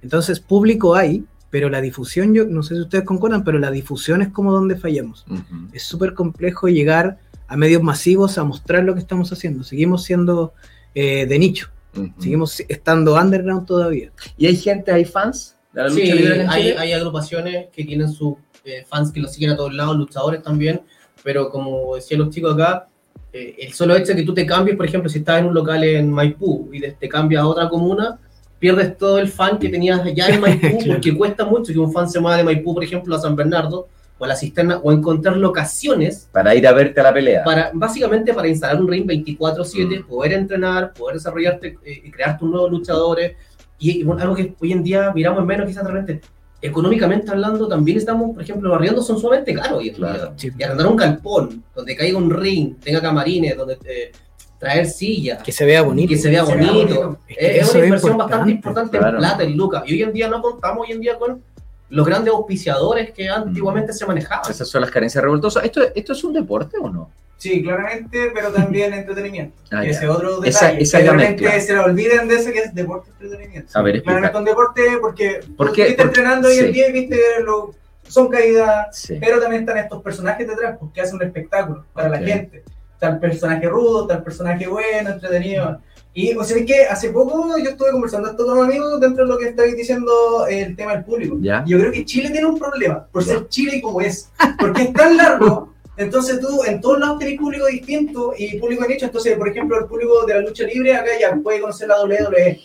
Entonces, 0.02 0.40
público 0.40 0.96
hay, 0.96 1.26
pero 1.50 1.70
la 1.70 1.82
difusión, 1.82 2.34
yo 2.34 2.46
no 2.46 2.64
sé 2.64 2.76
si 2.76 2.82
ustedes 2.82 3.04
concuerdan, 3.04 3.44
pero 3.44 3.60
la 3.60 3.70
difusión 3.72 4.22
es 4.22 4.30
como 4.30 4.52
donde 4.52 4.76
fallamos. 4.78 5.26
Ujú. 5.30 5.68
es 5.74 5.84
súper 5.84 6.14
complejo 6.14 6.68
llegar 6.70 7.20
a 7.48 7.56
medios 7.58 7.82
masivos 7.84 8.38
a 8.38 8.44
mostrar 8.44 8.84
lo 8.84 8.94
que 8.94 9.00
estamos 9.00 9.32
haciendo. 9.32 9.64
Seguimos 9.64 10.04
siendo 10.04 10.54
eh, 10.96 11.26
de 11.26 11.40
nicho, 11.40 11.70
Ujú. 11.96 12.12
seguimos 12.20 12.60
estando 12.68 13.16
underground 13.16 13.66
todavía. 13.66 14.12
¿Y 14.38 14.48
hay 14.48 14.56
gente, 14.56 14.92
hay 14.92 15.06
fans 15.06 15.56
de 15.74 15.82
la 15.84 15.90
lucha 15.90 16.02
Sí, 16.06 16.12
libre 16.12 16.46
hay, 16.50 16.72
hay 16.72 16.92
agrupaciones 16.94 17.68
que 17.72 17.84
tienen 17.86 18.12
sus 18.12 18.36
eh, 18.66 18.84
fans 18.88 19.12
que 19.12 19.20
los 19.22 19.32
siguen 19.34 19.52
a 19.52 19.56
todos 19.56 19.74
lados, 19.74 19.96
luchadores 19.96 20.42
también, 20.44 20.82
pero 21.24 21.50
como 21.50 21.96
decían 21.96 22.20
los 22.22 22.30
chicos 22.30 22.54
acá, 22.54 22.88
eh, 23.34 23.56
el 23.60 23.74
solo 23.74 23.96
hecho 23.96 24.14
de 24.14 24.18
que 24.18 24.24
tú 24.24 24.34
te 24.34 24.46
cambies, 24.46 24.78
por 24.78 24.86
ejemplo, 24.86 25.10
si 25.10 25.20
estás 25.20 25.40
en 25.40 25.46
un 25.48 25.54
local 25.54 25.84
en 25.84 26.12
Maipú 26.12 26.70
y 26.72 26.80
te 26.82 27.10
cambias 27.10 27.42
a 27.44 27.48
otra 27.48 27.68
comuna, 27.70 28.18
pierdes 28.60 28.98
todo 28.98 29.20
el 29.20 29.28
fan 29.28 29.60
que 29.60 29.70
tenías 29.70 30.02
ya 30.16 30.28
en 30.30 30.42
Maipú, 30.42 30.68
Claro. 30.80 30.94
porque 30.94 31.16
cuesta 31.18 31.46
mucho 31.46 31.72
que 31.74 31.80
un 31.80 31.92
fan 31.94 32.10
se 32.10 32.20
mueva 32.20 32.38
de 32.38 32.44
Maipú, 32.44 32.74
por 32.74 32.84
ejemplo, 32.84 33.16
a 33.16 33.20
San 33.20 33.36
Bernardo 33.36 33.88
o 34.20 34.26
a 34.26 34.28
la 34.30 34.36
cisterna, 34.36 34.78
o 34.82 34.92
encontrar 34.92 35.38
locaciones 35.38 36.28
Para 36.32 36.56
ir 36.56 36.66
a 36.68 36.72
verte 36.74 37.00
a 37.00 37.04
la 37.04 37.14
pelea. 37.14 37.44
para 37.44 37.70
básicamente 37.74 38.34
para 38.34 38.48
instalar 38.48 38.82
un 38.82 38.88
ring 38.88 39.06
24/7, 39.06 40.00
Mm. 40.00 40.08
poder 40.08 40.34
entrenar, 40.34 40.94
poder 40.94 41.16
desarrollarte 41.18 41.78
eh, 41.86 42.02
y 42.06 42.10
crear 42.10 42.36
tus 42.38 42.50
nuevos 42.50 42.72
luchadores. 42.72 43.34
Y, 43.78 44.00
y 44.00 44.04
bueno, 44.04 44.24
algo 44.24 44.34
que 44.36 44.56
hoy 44.60 44.72
en 44.72 44.82
día 44.84 45.12
miramos 45.14 45.42
en 45.42 45.46
menos, 45.46 45.68
quizás 45.68 45.84
de 45.86 45.92
repente, 45.92 46.22
económicamente 46.62 47.30
hablando, 47.32 47.68
también 47.68 47.98
estamos, 47.98 48.34
por 48.34 48.42
ejemplo, 48.44 48.70
los 48.70 48.78
arriendos 48.78 49.06
son 49.06 49.20
sumamente 49.20 49.54
caros 49.54 49.80
hoy 49.80 49.90
en 49.90 49.96
Claro. 49.96 50.34
día. 50.38 50.54
Y 50.58 50.64
arrendar 50.64 50.88
un 50.88 50.96
galpón, 50.96 51.64
donde 51.76 51.96
caiga 51.96 52.18
un 52.18 52.30
ring, 52.30 52.76
tenga 52.84 53.02
camarines, 53.02 53.56
donde 53.56 53.78
eh, 53.86 54.12
traer 54.60 54.88
sillas, 54.88 55.44
Que 55.44 55.52
se 55.52 55.66
vea 55.66 55.82
bonito. 55.84 56.10
que 56.10 56.18
se 56.18 56.30
vea 56.30 56.46
Se 56.46 56.56
vea 56.56 56.72
bonito. 56.72 57.20
Es 57.28 57.38
que 57.38 57.58
Es, 57.60 57.68
eso 57.68 57.78
una 57.78 57.86
inversión 57.86 58.18
bastante 58.18 58.52
importante, 58.52 58.98
claro. 58.98 59.18
en 59.18 59.20
plata, 59.20 59.44
en 59.44 59.56
lucas. 59.58 59.84
Y 59.86 59.94
hoy 59.94 60.02
en 60.04 60.14
día 60.14 60.28
no 60.28 60.42
contamos 60.42 60.88
hoy 60.88 60.94
en 60.94 61.02
día 61.02 61.18
con 61.18 61.42
los 61.90 62.06
grandes 62.06 62.34
auspiciadores 62.34 63.12
que 63.12 63.30
antiguamente 63.30 63.94
se 63.94 64.06
manejaban. 64.06 64.50
Esas 64.50 64.68
son 64.68 64.82
las 64.82 64.90
carencias 64.92 65.24
revoltosas. 65.24 65.64
¿Esto, 65.64 65.82
¿Esto 65.96 66.14
es 66.14 66.24
un 66.24 66.34
deporte 66.34 66.78
o 66.82 66.90
no? 66.90 67.10
Sí, 67.38 67.62
claramente, 67.62 68.32
pero 68.34 68.52
también 68.52 68.94
entretenimiento. 68.94 69.56
Ah, 69.72 69.84
ya. 69.84 69.92
ese 69.92 70.06
es 70.06 70.10
otro 70.10 70.40
detalle. 70.40 70.50
Esa- 70.82 71.00
esa 71.00 71.14
la 71.14 71.60
se 71.62 71.74
le 71.74 71.80
olviden 71.80 72.28
de 72.28 72.36
ese 72.36 72.52
que 72.52 72.60
es 72.60 72.74
deporte 72.74 73.12
entretenimiento. 73.12 73.78
A 73.78 73.82
ver, 73.84 73.96
explica. 73.98 74.20
Claramente 74.20 74.38
un 74.40 74.46
deporte 74.46 74.82
porque 75.00 75.40
¿Por 75.56 75.72
qué? 75.72 75.82
estuviste 75.84 75.96
Por- 75.98 76.08
entrenando 76.08 76.48
hoy 76.48 76.56
sí. 76.56 76.60
en 76.66 76.72
día 76.74 76.90
y 76.90 76.94
viste 76.94 77.20
lo, 77.46 77.76
son 78.08 78.30
caídas, 78.30 78.88
Sí. 78.98 79.18
pero 79.20 79.40
también 79.40 79.62
están 79.62 79.78
estos 79.78 80.02
personajes 80.02 80.48
detrás 80.48 80.78
porque 80.80 81.02
hacen 81.02 81.16
un 81.16 81.24
espectáculo 81.24 81.86
para 81.94 82.08
Ok. 82.10 82.14
la 82.16 82.20
gente. 82.22 82.64
El 83.00 83.20
personaje 83.20 83.68
rudo, 83.70 84.10
el 84.12 84.24
personaje 84.24 84.66
bueno, 84.68 85.12
entretenido. 85.12 85.80
Y 86.16 86.36
o 86.36 86.44
sea, 86.44 86.58
es 86.58 86.66
que 86.66 86.86
hace 86.88 87.12
poco 87.12 87.56
yo 87.60 87.70
estuve 87.70 87.92
conversando 87.92 88.32
esto 88.32 88.44
con 88.48 88.58
un 88.58 88.66
amigo 88.66 88.98
dentro 88.98 89.24
de 89.24 89.30
lo 89.30 89.38
que 89.38 89.50
estáis 89.50 89.78
diciendo 89.78 90.48
el 90.50 90.76
tema 90.76 90.94
del 90.96 91.04
público. 91.04 91.38
¿Ya? 91.40 91.64
Yo 91.68 91.78
creo 91.78 91.92
que 91.92 92.04
Chile 92.06 92.32
tiene 92.32 92.48
un 92.48 92.58
problema 92.58 93.06
por 93.12 93.24
Ya. 93.24 93.34
ser 93.34 93.48
Chile 93.50 93.80
como 93.80 94.02
es, 94.02 94.32
porque 94.58 94.82
es 94.82 94.94
tan 94.94 95.16
largo. 95.16 95.76
Entonces 95.98 96.40
tú 96.40 96.64
en 96.64 96.80
todos 96.80 97.00
lados 97.00 97.20
tenés 97.20 97.38
público 97.40 97.66
distinto 97.66 98.34
y 98.38 98.58
público 98.60 98.84
de 98.84 98.90
nicho. 98.90 99.06
Entonces, 99.08 99.36
por 99.38 99.50
ejemplo, 99.50 99.80
el 99.80 99.86
público 99.86 100.26
de 100.26 100.36
la 100.36 100.42
lucha 100.42 100.64
libre 100.64 100.94
acá 100.96 101.12
ya 101.20 101.36
puede 101.44 101.60
conocer 101.60 101.88
la 101.88 102.02
WWE. 102.04 102.60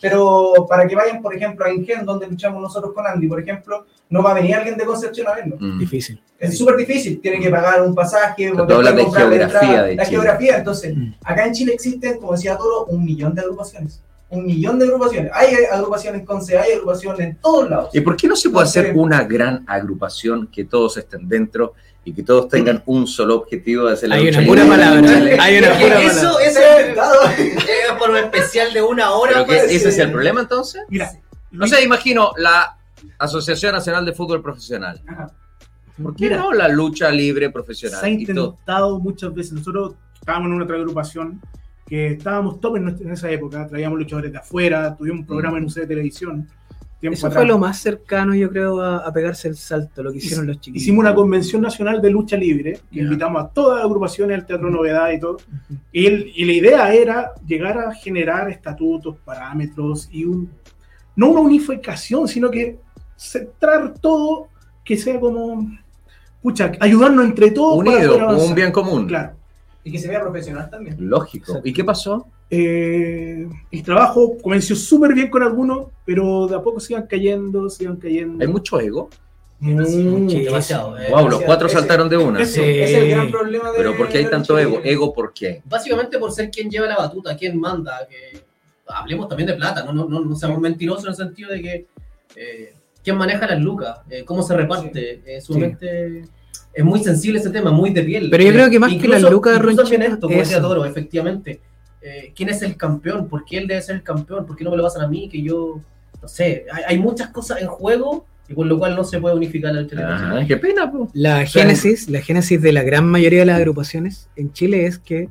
Pero 0.00 0.52
para 0.68 0.86
que 0.86 0.94
vayan, 0.94 1.20
por 1.20 1.34
ejemplo, 1.34 1.64
a 1.64 1.72
Ingen, 1.72 2.04
donde 2.06 2.28
luchamos 2.28 2.62
nosotros 2.62 2.92
con 2.94 3.04
Andy, 3.06 3.26
por 3.26 3.40
ejemplo, 3.40 3.84
no 4.10 4.22
va 4.22 4.30
a 4.30 4.34
venir 4.34 4.54
alguien 4.54 4.76
de 4.78 4.84
Concepción 4.84 5.26
a 5.26 5.34
verlo. 5.34 5.56
Mm. 5.58 5.78
Difícil. 5.78 6.20
Es 6.38 6.56
súper 6.56 6.76
difícil, 6.76 7.20
tiene 7.20 7.40
que 7.40 7.50
pagar 7.50 7.82
un 7.82 7.94
pasaje, 7.96 8.52
Tú 8.52 8.60
hablas 8.62 8.94
de 8.94 9.02
comprar 9.02 9.24
la 9.26 9.30
geografía 9.30 9.44
entrada, 9.44 9.82
de 9.86 9.96
la 9.96 10.04
Chile. 10.04 10.16
geografía. 10.16 10.58
Entonces, 10.58 10.96
Mm. 10.96 11.14
acá 11.24 11.46
en 11.46 11.52
Chile 11.52 11.72
existen, 11.74 12.18
como 12.18 12.32
decía 12.32 12.56
Toro, 12.56 12.84
un 12.86 13.04
millón 13.04 13.34
de 13.34 13.40
agrupaciones. 13.40 14.00
Un 14.30 14.46
millón 14.46 14.78
de 14.78 14.84
agrupaciones. 14.84 15.32
Hay 15.34 15.48
agrupaciones 15.72 16.20
en 16.20 16.26
Conce, 16.26 16.56
hay 16.56 16.72
agrupaciones 16.74 17.20
en 17.20 17.36
todos 17.38 17.68
lados. 17.68 17.90
¿Y 17.92 18.00
por 18.00 18.14
qué 18.16 18.28
no 18.28 18.36
se 18.36 18.50
puede 18.50 18.66
hacer 18.66 18.92
una 18.94 19.24
gran 19.24 19.64
agrupación 19.66 20.46
que 20.46 20.64
todos 20.64 20.96
estén 20.96 21.28
dentro 21.28 21.72
y 22.08 22.12
que 22.14 22.22
todos 22.22 22.48
tengan 22.48 22.82
un 22.86 23.06
solo 23.06 23.36
objetivo 23.36 23.86
de 23.86 23.92
hacer 23.92 24.08
la 24.08 24.14
Hay 24.16 24.24
lucha 24.26 24.38
una 24.38 24.46
pura 24.48 24.62
libre? 24.64 24.78
palabra. 24.78 25.44
Hay 25.44 25.58
una 25.58 25.68
pura 25.74 26.02
eso, 26.02 26.16
palabra. 26.16 26.44
eso 26.46 26.60
es, 27.38 27.92
por 27.98 28.10
un 28.10 28.16
especial 28.16 28.72
de 28.72 28.82
una 28.82 29.10
hora. 29.12 29.32
¿Pero 29.32 29.46
qué- 29.46 29.56
pues. 29.66 29.72
ese 29.72 29.88
es 29.90 29.98
el 29.98 30.10
problema 30.12 30.40
entonces? 30.40 30.82
Mira, 30.88 31.10
No 31.50 31.66
sé, 31.66 31.82
imagino 31.84 32.32
la 32.36 32.76
Asociación 33.18 33.72
Nacional 33.72 34.04
de 34.06 34.12
Fútbol 34.12 34.42
Profesional. 34.42 35.02
Ajá. 35.06 35.30
¿Por 36.02 36.14
qué 36.14 36.24
Mira, 36.24 36.36
no 36.38 36.52
la 36.52 36.68
lucha 36.68 37.10
libre 37.10 37.46
se 37.46 37.52
profesional? 37.52 38.00
ha 38.04 38.08
y 38.08 38.24
todo? 38.24 38.46
intentado 38.52 38.98
muchas 39.00 39.34
veces. 39.34 39.52
Nosotros 39.52 39.94
estábamos 40.14 40.46
en 40.48 40.52
una 40.54 40.64
otra 40.64 40.76
agrupación 40.76 41.40
que 41.86 42.08
estábamos 42.12 42.60
top 42.60 42.76
en, 42.76 42.84
nuestra- 42.84 43.06
en 43.06 43.12
esa 43.12 43.30
época, 43.30 43.66
traíamos 43.66 43.98
luchadores 43.98 44.30
de 44.32 44.38
afuera, 44.38 44.94
tuvimos 44.96 45.20
un 45.20 45.26
programa 45.26 45.58
en 45.58 45.64
un 45.64 45.70
set 45.70 45.82
de 45.84 45.88
televisión. 45.88 46.48
Tiempo 47.00 47.14
Eso 47.16 47.26
atrás. 47.28 47.42
fue 47.42 47.46
lo 47.48 47.58
más 47.58 47.78
cercano, 47.78 48.34
yo 48.34 48.48
creo, 48.50 48.80
a, 48.80 48.98
a 48.98 49.12
pegarse 49.12 49.46
el 49.48 49.56
salto, 49.56 50.02
lo 50.02 50.10
que 50.12 50.18
hicieron 50.18 50.46
los 50.46 50.56
chiquillos. 50.60 50.82
Hicimos 50.82 51.00
una 51.04 51.14
convención 51.14 51.62
nacional 51.62 52.02
de 52.02 52.10
lucha 52.10 52.36
libre, 52.36 52.80
que 52.92 53.00
invitamos 53.00 53.42
a 53.44 53.48
todas 53.48 53.76
las 53.78 53.84
agrupaciones 53.86 54.36
al 54.38 54.46
Teatro 54.46 54.68
Novedad 54.70 55.10
y 55.12 55.20
todo. 55.20 55.36
Y, 55.92 56.06
el- 56.06 56.32
y 56.34 56.44
la 56.44 56.52
idea 56.52 56.92
era 56.94 57.32
llegar 57.46 57.78
a 57.78 57.94
generar 57.94 58.50
estatutos, 58.50 59.16
parámetros 59.24 60.08
y 60.10 60.24
un, 60.24 60.50
no 61.14 61.30
una 61.30 61.40
unificación, 61.40 62.26
sino 62.28 62.50
que 62.50 62.78
centrar 63.16 63.94
todo 64.00 64.48
que 64.84 64.96
sea 64.96 65.20
como, 65.20 65.70
pucha, 66.42 66.72
ayudarnos 66.80 67.24
entre 67.26 67.50
todos. 67.50 67.84
para 67.84 67.96
Unido, 67.96 68.12
poder 68.14 68.26
como 68.26 68.44
un 68.44 68.54
bien 68.54 68.72
común. 68.72 69.06
Claro. 69.06 69.32
Y 69.84 69.92
que 69.92 69.98
se 69.98 70.08
vea 70.08 70.20
profesional 70.20 70.68
también. 70.70 70.96
Lógico. 70.98 71.60
¿Y 71.64 71.72
qué 71.72 71.84
pasó? 71.84 72.26
Eh, 72.50 73.46
el 73.70 73.82
trabajo 73.82 74.38
comenzó 74.42 74.74
súper 74.74 75.12
bien 75.14 75.28
con 75.28 75.42
algunos, 75.42 75.88
pero 76.04 76.46
de 76.46 76.56
a 76.56 76.62
poco 76.62 76.80
se 76.80 76.94
iban 76.94 77.06
cayendo, 77.06 77.68
se 77.68 77.84
iban 77.84 77.96
cayendo. 77.96 78.42
Hay 78.42 78.48
mucho 78.50 78.80
ego. 78.80 79.10
Mm. 79.60 79.84
Sí, 80.28 80.44
Demasiado. 80.44 80.96
eh. 80.98 81.08
Wow, 81.10 81.28
los 81.28 81.40
cuatro 81.42 81.66
ese- 81.66 81.76
saltaron 81.78 82.08
de 82.08 82.16
una. 82.16 82.40
ese- 82.40 82.82
Ese 82.84 82.92
es 82.96 83.02
el 83.02 83.10
gran 83.10 83.30
problema 83.30 83.70
de 83.72 83.76
Pero 83.76 83.96
¿por 83.96 84.08
qué 84.08 84.18
hay 84.18 84.26
tanto 84.30 84.56
ego? 84.58 84.80
¿Ego 84.84 85.12
por 85.12 85.32
qué? 85.34 85.62
Básicamente 85.64 86.16
por 86.18 86.32
ser 86.32 86.50
quien 86.50 86.70
lleva 86.70 86.86
la 86.86 86.96
batuta, 86.96 87.36
quien 87.36 87.58
manda, 87.58 88.06
que 88.08 88.40
hablemos 88.86 89.28
también 89.28 89.48
de 89.48 89.54
plata, 89.54 89.82
no, 89.84 89.92
no, 89.92 90.08
no, 90.08 90.20
no 90.20 90.36
seamos 90.36 90.60
mentirosos 90.60 91.04
en 91.04 91.10
el 91.10 91.16
sentido 91.16 91.50
de 91.50 91.60
que 91.60 91.86
eh, 92.36 92.72
quién 93.02 93.16
maneja 93.16 93.46
las 93.48 93.60
lucas, 93.60 93.98
eh, 94.08 94.24
cómo 94.24 94.42
se 94.42 94.56
reparte, 94.56 95.22
eh, 95.26 95.40
sumamente 95.40 96.24
es 96.72 96.84
muy 96.84 97.00
sensible 97.02 97.40
ese 97.40 97.50
tema, 97.50 97.72
muy 97.72 97.90
de 97.90 98.02
piel. 98.04 98.28
Pero 98.30 98.44
yo 98.44 98.50
Eh, 98.50 98.52
creo 98.52 98.70
que 98.70 98.78
más 98.78 98.90
que 98.90 98.96
incluso- 98.96 99.18
las 99.22 99.30
lucas 99.32 99.52
de 99.54 99.58
Ronchita, 99.58 99.82
también 99.82 100.02
esto, 100.02 100.20
como 100.28 100.38
decía 100.38 100.58
eso. 100.58 100.68
Toro, 100.68 100.84
efectivamente, 100.84 101.60
eh, 102.02 102.32
¿quién 102.34 102.48
es 102.48 102.62
el 102.62 102.76
campeón? 102.76 103.28
¿Por 103.28 103.44
qué 103.44 103.58
él 103.58 103.66
debe 103.66 103.82
ser 103.82 103.96
el 103.96 104.02
campeón? 104.02 104.46
¿Por 104.46 104.56
qué 104.56 104.64
no 104.64 104.70
me 104.70 104.76
lo 104.76 104.82
pasan 104.84 105.02
a 105.02 105.08
mí? 105.08 105.28
Que 105.28 105.42
yo, 105.42 105.80
no 106.22 106.28
sé, 106.28 106.66
hay, 106.72 106.84
hay 106.88 106.98
muchas 106.98 107.28
cosas 107.30 107.60
en 107.60 107.68
juego 107.68 108.26
y 108.48 108.54
por 108.54 108.66
lo 108.66 108.78
cual 108.78 108.96
no 108.96 109.04
se 109.04 109.20
puede 109.20 109.34
unificar 109.34 109.74
la 109.74 109.82
lucha 109.82 109.96
libre. 109.96 110.12
Ajá, 110.12 110.46
qué 110.46 110.56
pena, 110.56 110.90
po. 110.90 111.10
La 111.12 111.44
génesis, 111.44 112.08
la 112.08 112.20
génesis 112.22 112.60
de 112.62 112.72
la 112.72 112.82
gran 112.82 113.06
mayoría 113.06 113.40
de 113.40 113.46
las 113.46 113.58
agrupaciones 113.58 114.28
en 114.36 114.52
Chile 114.52 114.86
es 114.86 114.98
que 114.98 115.28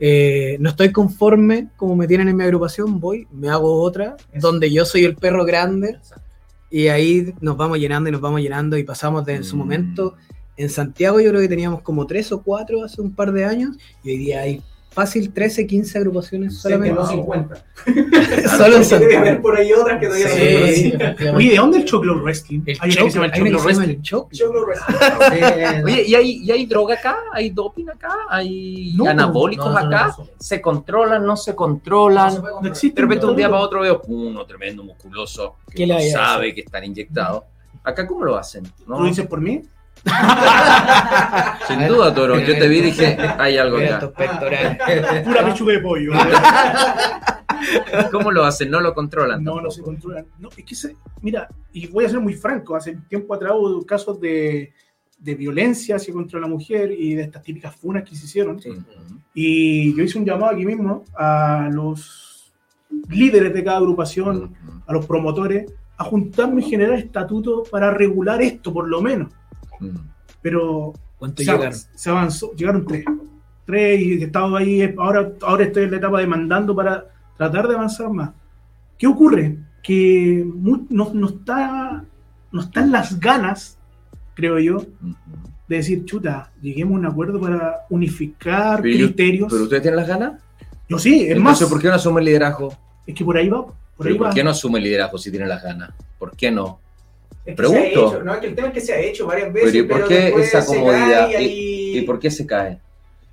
eh, 0.00 0.56
no 0.60 0.70
estoy 0.70 0.92
conforme 0.92 1.68
como 1.76 1.96
me 1.96 2.06
tienen 2.06 2.28
en 2.28 2.36
mi 2.36 2.44
agrupación, 2.44 3.00
voy, 3.00 3.26
me 3.32 3.48
hago 3.48 3.80
otra, 3.82 4.16
donde 4.34 4.70
yo 4.70 4.84
soy 4.84 5.04
el 5.04 5.16
perro 5.16 5.44
grande, 5.44 5.96
y 6.70 6.88
ahí 6.88 7.34
nos 7.40 7.56
vamos 7.56 7.78
llenando 7.78 8.08
y 8.08 8.12
nos 8.12 8.20
vamos 8.20 8.40
llenando 8.42 8.76
y 8.76 8.84
pasamos 8.84 9.24
de 9.24 9.36
en 9.36 9.44
su 9.44 9.56
Mm. 9.56 9.58
momento. 9.58 10.14
En 10.56 10.68
Santiago 10.68 11.20
yo 11.20 11.30
creo 11.30 11.40
que 11.40 11.48
teníamos 11.48 11.82
como 11.82 12.06
tres 12.06 12.30
o 12.32 12.42
cuatro 12.42 12.84
hace 12.84 13.00
un 13.00 13.12
par 13.14 13.32
de 13.32 13.44
años, 13.44 13.76
y 14.04 14.10
hoy 14.10 14.18
día 14.18 14.40
hay 14.42 14.62
fácil 14.90 15.32
13, 15.32 15.66
15 15.66 15.98
agrupaciones 15.98 16.58
solamente. 16.58 16.94
no 16.94 17.06
50. 17.06 17.64
Solo 18.56 18.76
en 18.76 18.84
Santiago. 18.84 19.42
por 19.42 19.56
ahí 19.56 19.72
otras 19.72 20.00
que 20.00 20.06
todavía 20.06 20.26
no 20.28 20.32
se 20.34 20.74
Sí, 20.74 20.86
efectivamente. 20.88 21.30
Oye, 21.36 21.50
¿de 21.50 21.56
dónde 21.56 21.78
el 21.78 21.84
Choclo 21.84 22.20
Wrestling? 22.22 22.62
El 22.66 22.78
Hay 22.80 22.90
llama 22.90 23.06
el 23.06 23.12
Choclo, 23.12 23.28
Choclo 23.30 23.62
Wrestling. 23.64 23.88
el 23.88 24.02
Choclo. 24.02 24.28
Sí. 24.38 25.82
Oye, 25.84 26.02
¿y 26.06 26.14
hay, 26.14 26.30
¿y 26.42 26.50
hay 26.50 26.66
droga 26.66 26.94
acá? 26.94 27.16
¿Hay 27.32 27.50
doping 27.50 27.86
acá? 27.88 28.12
¿Hay 28.28 28.94
No, 28.96 29.06
anabólicos 29.06 29.66
no, 29.66 29.74
no, 29.74 29.80
no, 29.88 29.96
acá? 29.96 30.14
no, 30.18 30.24
no. 30.24 30.30
¿Se 30.38 30.60
controlan? 30.60 31.24
¿No 31.24 31.36
se 31.36 31.54
controlan? 31.54 32.34
No 32.42 32.60
No 32.62 32.68
existe 32.68 32.96
De 33.00 33.02
repente 33.02 33.26
un 33.26 33.36
día 33.36 33.48
para 33.48 33.60
otro 33.62 33.80
veo 33.82 34.02
uno 34.08 34.44
tremendo 34.46 34.82
musculoso 34.82 35.56
que 35.70 35.76
¿Qué 35.76 35.86
le 35.86 35.94
no 35.94 36.00
sabe 36.12 36.54
que 36.54 36.62
están 36.62 36.84
inyectados. 36.84 37.44
¿Acá 37.84 38.06
cómo 38.06 38.24
lo 38.24 38.36
hacen? 38.36 38.64
¿Tú 38.64 38.84
¿No? 38.88 39.00
lo 39.00 39.06
dices 39.06 39.26
por 39.26 39.40
mí? 39.40 39.62
Sin 41.66 41.86
duda, 41.86 42.14
Toro. 42.14 42.38
Yo 42.38 42.58
te 42.58 42.68
vi 42.68 42.78
y 42.78 42.82
dije, 42.82 43.16
hay 43.38 43.56
algo 43.56 43.78
acá. 43.78 44.10
Pura 45.24 45.44
pechuga 45.44 45.72
de 45.74 45.80
pollo. 45.80 46.12
¿Cómo 48.10 48.30
lo 48.30 48.44
hacen? 48.44 48.70
¿No 48.70 48.80
lo 48.80 48.94
controlan? 48.94 49.42
No, 49.42 49.52
no 49.52 49.56
tampoco? 49.56 49.74
se 49.74 49.82
controlan. 49.82 50.26
No, 50.38 50.48
es 50.56 50.64
que 50.64 50.74
se, 50.74 50.96
mira, 51.20 51.48
y 51.72 51.86
voy 51.88 52.04
a 52.04 52.08
ser 52.08 52.20
muy 52.20 52.34
franco, 52.34 52.76
hace 52.76 52.96
tiempo 53.08 53.34
atrás 53.34 53.52
hubo 53.54 53.84
casos 53.84 54.20
de, 54.20 54.72
de 55.18 55.34
violencia 55.34 55.96
hacia 55.96 56.14
contra 56.14 56.38
la 56.40 56.46
mujer 56.46 56.92
y 56.92 57.14
de 57.14 57.22
estas 57.22 57.42
típicas 57.42 57.74
funas 57.74 58.08
que 58.08 58.14
se 58.14 58.24
hicieron. 58.26 58.60
Y 59.34 59.94
yo 59.96 60.04
hice 60.04 60.18
un 60.18 60.24
llamado 60.24 60.52
aquí 60.52 60.64
mismo 60.64 61.04
a 61.16 61.68
los 61.72 62.52
líderes 63.08 63.52
de 63.52 63.64
cada 63.64 63.78
agrupación, 63.78 64.54
a 64.86 64.92
los 64.92 65.06
promotores, 65.06 65.70
a 65.96 66.04
juntarme 66.04 66.62
y 66.62 66.70
generar 66.70 66.98
estatutos 66.98 67.68
para 67.68 67.90
regular 67.90 68.40
esto, 68.40 68.72
por 68.72 68.88
lo 68.88 69.02
menos. 69.02 69.32
Ujú. 69.80 69.98
Pero 70.42 70.92
¿Cuánto 71.18 71.42
se, 71.42 71.50
llegaron? 71.50 71.74
se 71.74 72.10
avanzó, 72.10 72.52
llegaron 72.54 72.86
tres. 72.86 73.04
Tres 73.66 74.00
y 74.00 74.12
he 74.12 74.24
estado 74.24 74.56
ahí, 74.56 74.94
ahora, 74.98 75.32
ahora 75.42 75.64
estoy 75.64 75.84
en 75.84 75.90
la 75.90 75.96
etapa 75.98 76.20
demandando 76.20 76.74
para 76.74 77.04
tratar 77.36 77.68
de 77.68 77.74
avanzar 77.74 78.08
más. 78.10 78.30
¿Qué 78.96 79.06
ocurre? 79.06 79.58
Que 79.82 80.44
mu- 80.46 80.86
no, 80.88 81.10
no 81.12 81.28
está, 81.28 82.04
no 82.50 82.60
están 82.60 82.90
las 82.90 83.18
ganas, 83.20 83.78
creo 84.34 84.58
yo, 84.58 84.78
de 85.68 85.76
decir, 85.76 86.04
chuta, 86.06 86.50
lleguemos 86.62 86.94
a 86.96 86.98
un 87.00 87.06
acuerdo 87.06 87.38
para 87.40 87.80
unificar 87.90 88.80
Pero 88.82 88.96
yo- 88.96 89.06
criterios. 89.06 89.48
¿Pero 89.52 89.64
ustedes 89.64 89.82
tienen 89.82 90.00
las 90.00 90.08
ganas? 90.08 90.40
yo 90.88 90.98
sí, 90.98 91.22
es 91.28 91.36
más, 91.38 91.56
Entonces, 91.60 91.68
¿por 91.68 91.80
qué 91.82 91.88
no 91.88 91.94
asume 91.94 92.20
el 92.20 92.26
liderazgo? 92.26 92.72
es 93.06 93.14
que 93.14 93.24
por 93.24 93.36
ahí 93.36 93.48
va. 93.48 93.66
Por 93.66 93.76
¿Pero 93.98 94.10
ahí 94.10 94.18
¿Por 94.18 94.26
va. 94.28 94.32
qué 94.34 94.42
no 94.44 94.50
asume 94.50 94.78
el 94.78 94.84
liderazgo 94.84 95.18
si 95.18 95.30
tiene 95.30 95.46
las 95.46 95.62
ganas? 95.62 95.90
¿Por 96.18 96.34
qué 96.36 96.50
no? 96.50 96.80
Es 97.50 97.56
que 97.56 97.62
se 97.66 97.68
ha 97.68 97.70
Pregunto. 97.80 98.08
hecho, 98.14 98.22
no, 98.24 98.34
es 98.34 98.40
que 98.40 98.46
el 98.48 98.54
tema 98.54 98.68
es 98.68 98.74
que 98.74 98.80
se 98.80 98.92
ha 98.94 99.00
hecho 99.00 99.26
varias 99.26 99.52
veces. 99.52 99.72
Pero 99.72 99.84
¿y 99.84 99.88
por 99.88 100.08
qué 100.08 100.28
esa 100.40 100.60
se 100.62 100.76
comodidad? 100.76 101.26
cae 101.26 101.32
y 101.32 101.34
ahí- 101.36 101.98
¿Y 101.98 102.02
por 102.02 102.18
qué 102.20 102.30
se 102.30 102.46
cae? 102.46 102.78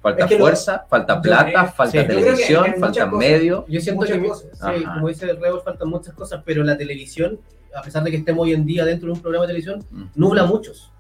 ¿Falta 0.01 0.24
Es 0.24 0.29
que 0.29 0.36
lo- 0.36 0.41
fuerza? 0.41 0.86
¿Falta 0.89 1.22
plata? 1.22 1.65
¿Falta 1.65 1.91
sí, 1.91 1.98
que 1.98 2.03
televisión? 2.13 2.75
¿Falta 2.79 3.05
medio? 3.07 3.65
Yo 3.67 3.81
siento 3.81 4.01
Muchas 4.01 4.17
que, 4.19 4.27
cosas. 4.27 4.48
sí, 4.53 4.60
Ajá. 4.84 4.93
como 4.93 5.07
dice 5.10 5.25
Rebel, 5.25 5.60
faltan 5.65 5.89
muchas 5.89 6.13
cosas, 6.13 6.41
pero 6.45 6.63
la 6.63 6.77
televisión, 6.77 7.39
a 7.75 7.81
pesar 7.81 8.03
de 8.03 8.12
que 8.12 8.17
estemos 8.17 8.43
hoy 8.43 8.53
en 8.53 8.65
día 8.65 8.86
dentro 8.86 9.07
de 9.07 9.13
un 9.13 9.19
programa 9.22 9.45
de 9.48 9.53
televisión, 9.53 9.84
nubla 10.15 10.45
muchos. 10.45 10.91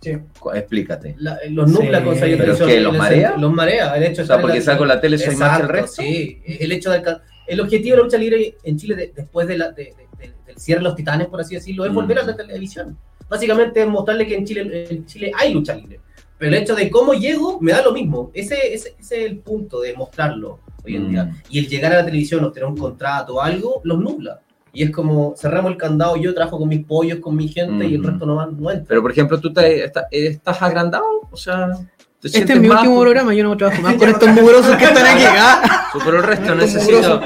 Sí. 0.00 0.16
Explícate. 0.54 1.14
La- 1.18 1.38
los 1.50 1.70
nubla 1.70 1.98
Sí. 1.98 2.04
con 2.04 2.16
salir 2.18 2.36
¿Pero 2.38 2.56
televisión. 2.56 2.68
qué, 2.68 2.80
los 2.80 2.92
el 2.94 2.98
marea? 2.98 3.36
Los 3.36 3.52
marea. 3.52 3.96
El 3.96 4.02
hecho 4.04 4.16
de 4.16 4.22
O 4.22 4.26
sea, 4.26 4.40
porque 4.40 4.58
la- 4.58 4.64
saco 4.64 4.84
la 4.84 5.00
tele 5.00 5.18
soy 5.18 5.36
más 5.36 5.56
que 5.56 5.62
el 5.62 5.68
resto. 5.68 6.02
Sí, 6.02 6.40
el 6.46 6.72
hecho 6.72 6.90
de 6.90 6.96
alcan- 7.02 7.20
el 7.46 7.60
objetivo 7.60 7.96
de 7.96 7.98
la 7.98 8.04
lucha 8.04 8.18
libre 8.18 8.56
en 8.62 8.76
Chile 8.76 8.94
de- 8.96 9.12
después 9.14 9.46
de 9.48 9.58
la- 9.58 9.70
de- 9.70 9.94
de- 10.18 10.26
de- 10.26 10.34
del 10.46 10.56
cierre 10.58 10.80
de 10.80 10.84
los 10.84 10.94
titanes, 10.96 11.28
por 11.28 11.40
así 11.40 11.54
decirlo, 11.54 11.84
es 11.84 11.90
Mm. 11.92 11.94
volver 11.94 12.18
a 12.18 12.22
la 12.24 12.36
televisión. 12.36 12.96
Básicamente 13.28 13.80
es 13.82 13.88
mostrarle 13.88 14.26
que 14.26 14.36
en 14.36 14.44
Chile, 14.44 14.86
en 14.90 15.06
Chile 15.06 15.32
hay 15.38 15.52
lucha 15.54 15.74
libre. 15.74 16.00
Pero 16.38 16.56
el 16.56 16.62
hecho 16.62 16.74
de 16.74 16.90
cómo 16.90 17.14
llego 17.14 17.60
me 17.60 17.72
da 17.72 17.82
lo 17.82 17.92
mismo. 17.92 18.30
Ese, 18.34 18.74
ese, 18.74 18.96
ese 18.98 19.24
es 19.24 19.30
el 19.30 19.38
punto 19.38 19.80
de 19.80 19.94
mostrarlo 19.94 20.58
hoy 20.84 20.96
en 20.96 21.06
Mm. 21.06 21.10
día. 21.10 21.32
Y 21.48 21.58
el 21.60 21.68
llegar 21.68 21.92
a 21.92 21.96
la 21.98 22.04
televisión, 22.04 22.44
obtener 22.44 22.68
un 22.68 22.76
contrato 22.76 23.36
o 23.36 23.40
algo, 23.40 23.80
los 23.84 23.98
nubla. 23.98 24.40
Y 24.74 24.82
es 24.82 24.90
como 24.90 25.34
cerramos 25.36 25.70
el 25.70 25.76
candado, 25.76 26.16
yo 26.16 26.34
trabajo 26.34 26.58
con 26.58 26.68
mis 26.68 26.84
pollos, 26.84 27.18
con 27.20 27.36
mi 27.36 27.46
gente 27.46 27.86
y 27.86 27.94
el 27.94 28.00
Mm. 28.00 28.06
resto 28.06 28.26
no, 28.26 28.44
no 28.46 28.70
entra. 28.70 28.86
Pero, 28.88 29.02
por 29.02 29.12
ejemplo, 29.12 29.38
¿tú 29.40 29.52
te- 29.52 29.84
está- 29.84 30.08
estás 30.10 30.60
agrandado? 30.62 31.04
O 31.30 31.36
sea, 31.36 31.68
¿te 31.76 32.11
Este 32.22 32.52
es 32.52 32.60
mi 32.60 32.68
último 32.68 32.94
por- 32.94 33.02
programa, 33.04 33.34
yo 33.34 33.42
no 33.44 33.56
trabajo 33.56 33.82
más 33.82 33.94
con 33.98 34.08
estos 34.08 34.28
mugrosos 34.28 34.76
que 34.76 34.84
están 34.84 35.06
aquí. 35.06 35.24
¿ah? 35.26 35.88
Pero 36.04 36.16
el 36.18 36.22
resto 36.22 36.54
necesito... 36.54 37.20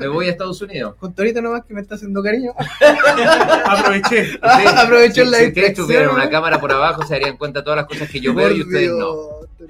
Me 0.00 0.06
voy 0.08 0.26
a 0.28 0.30
Estados 0.30 0.60
Unidos. 0.62 0.94
Con 0.96 1.12
Torito 1.14 1.42
nomás 1.42 1.64
que 1.64 1.74
me 1.74 1.80
está 1.80 1.96
haciendo 1.96 2.22
cariño. 2.22 2.52
Aproveché. 3.66 4.26
Sí, 4.32 4.38
Aprovechó 4.76 5.24
si, 5.24 5.30
la 5.30 5.38
si 5.38 5.46
ustedes 5.48 5.74
tuvieran 5.74 6.10
una 6.10 6.28
cámara 6.30 6.60
por 6.60 6.72
abajo, 6.72 7.02
se 7.04 7.14
darían 7.14 7.36
cuenta 7.36 7.60
de 7.60 7.64
todas 7.64 7.76
las 7.78 7.86
cosas 7.86 8.08
que 8.10 8.20
yo 8.20 8.34
veo 8.34 8.50
y 8.50 8.62
ustedes 8.62 8.90
no. 8.90 9.06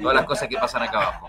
Todas 0.00 0.14
las 0.14 0.26
cosas 0.26 0.48
que 0.48 0.56
pasan 0.56 0.82
acá 0.82 0.98
abajo. 1.00 1.28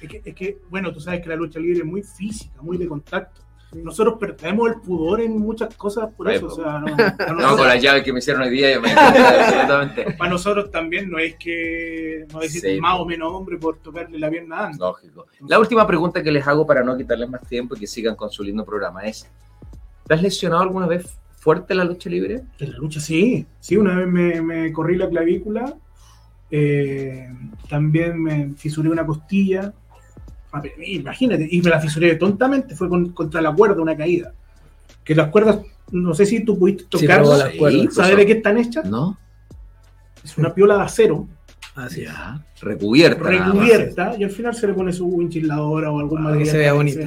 Es 0.00 0.08
que, 0.08 0.22
es 0.24 0.34
que, 0.34 0.58
bueno, 0.70 0.92
tú 0.92 1.00
sabes 1.00 1.20
que 1.22 1.28
la 1.28 1.36
lucha 1.36 1.58
libre 1.58 1.80
es 1.80 1.84
muy 1.84 2.02
física, 2.02 2.54
muy 2.62 2.76
de 2.78 2.88
contacto. 2.88 3.40
Nosotros 3.72 4.16
perdemos 4.18 4.68
el 4.68 4.80
pudor 4.80 5.20
en 5.20 5.38
muchas 5.38 5.74
cosas 5.76 6.10
por 6.16 6.28
Ay, 6.28 6.36
eso. 6.36 6.46
O 6.46 6.50
sea, 6.50 6.80
no, 6.80 6.86
No, 7.36 7.56
con 7.56 7.68
la 7.68 7.76
llave 7.76 8.02
que 8.02 8.12
me 8.12 8.18
hicieron 8.18 8.42
hoy 8.42 8.50
día 8.50 8.74
yo 8.74 8.80
me 8.80 8.90
absolutamente. 8.96 10.12
para 10.18 10.30
nosotros 10.30 10.70
también 10.72 11.08
no 11.08 11.18
es 11.18 11.36
que 11.36 12.26
no 12.32 12.40
decir 12.40 12.60
Sí, 12.62 12.80
más 12.80 12.96
po. 12.96 13.02
o 13.02 13.06
menos 13.06 13.32
hombre 13.32 13.58
por 13.58 13.78
tocarle 13.78 14.18
la 14.18 14.28
pierna 14.28 14.58
a 14.58 14.66
Andy. 14.66 14.78
Lógico. 14.78 15.26
La 15.46 15.58
última 15.60 15.86
pregunta 15.86 16.22
que 16.22 16.32
les 16.32 16.46
hago 16.46 16.66
para 16.66 16.82
no 16.82 16.96
quitarles 16.96 17.30
más 17.30 17.46
tiempo 17.46 17.76
y 17.76 17.80
que 17.80 17.86
sigan 17.86 18.16
con 18.16 18.30
su 18.30 18.42
lindo 18.42 18.64
programa 18.64 19.02
es: 19.04 19.30
¿te 20.06 20.14
has 20.14 20.22
lesionado 20.22 20.62
alguna 20.62 20.86
vez 20.88 21.18
fuerte 21.36 21.72
en 21.72 21.78
la 21.78 21.84
lucha 21.84 22.10
libre? 22.10 22.42
En 22.58 22.72
la 22.72 22.78
lucha 22.78 22.98
sí, 23.00 23.46
sí, 23.60 23.76
una 23.76 23.94
vez 23.94 24.08
me, 24.08 24.42
me 24.42 24.72
corrí 24.72 24.96
la 24.96 25.08
clavícula, 25.08 25.74
eh, 26.50 27.28
también 27.68 28.20
me 28.20 28.50
fisuré 28.56 28.88
una 28.88 29.06
costilla, 29.06 29.72
imagínate, 30.86 31.48
y 31.50 31.62
me 31.62 31.70
la 31.70 31.80
fisuré 31.80 32.16
tontamente, 32.16 32.74
fue 32.74 32.88
con- 32.88 33.10
contra 33.12 33.40
la 33.40 33.52
cuerda 33.52 33.80
una 33.82 33.96
caída. 33.96 34.32
Que 35.04 35.14
las 35.14 35.28
cuerdas, 35.28 35.58
no 35.92 36.14
sé 36.14 36.26
si 36.26 36.44
tú 36.44 36.58
pudiste 36.58 36.84
Sí, 36.84 37.06
tocarlas, 37.06 37.50
cuerdas. 37.58 37.94
¿sabes 37.94 38.16
de 38.16 38.26
qué 38.26 38.32
están 38.32 38.58
hechas? 38.58 38.84
No. 38.84 39.16
Es 40.22 40.36
una 40.38 40.52
piola 40.54 40.76
de 40.76 40.82
acero, 40.82 41.26
Así 41.76 42.02
es. 42.02 42.08
Ya. 42.08 42.44
Recubierta. 42.60 43.22
recubierta, 43.22 44.14
y 44.18 44.24
al 44.24 44.30
final 44.30 44.54
se 44.54 44.66
le 44.66 44.74
pone 44.74 44.92
su 44.92 45.06
winchiladora 45.06 45.90
o 45.90 46.00
algún 46.00 46.18
Ah, 46.18 46.22
material 46.22 46.44
que 46.44 46.50
se 46.50 46.58
vea 46.58 46.72
bonito. 46.72 47.00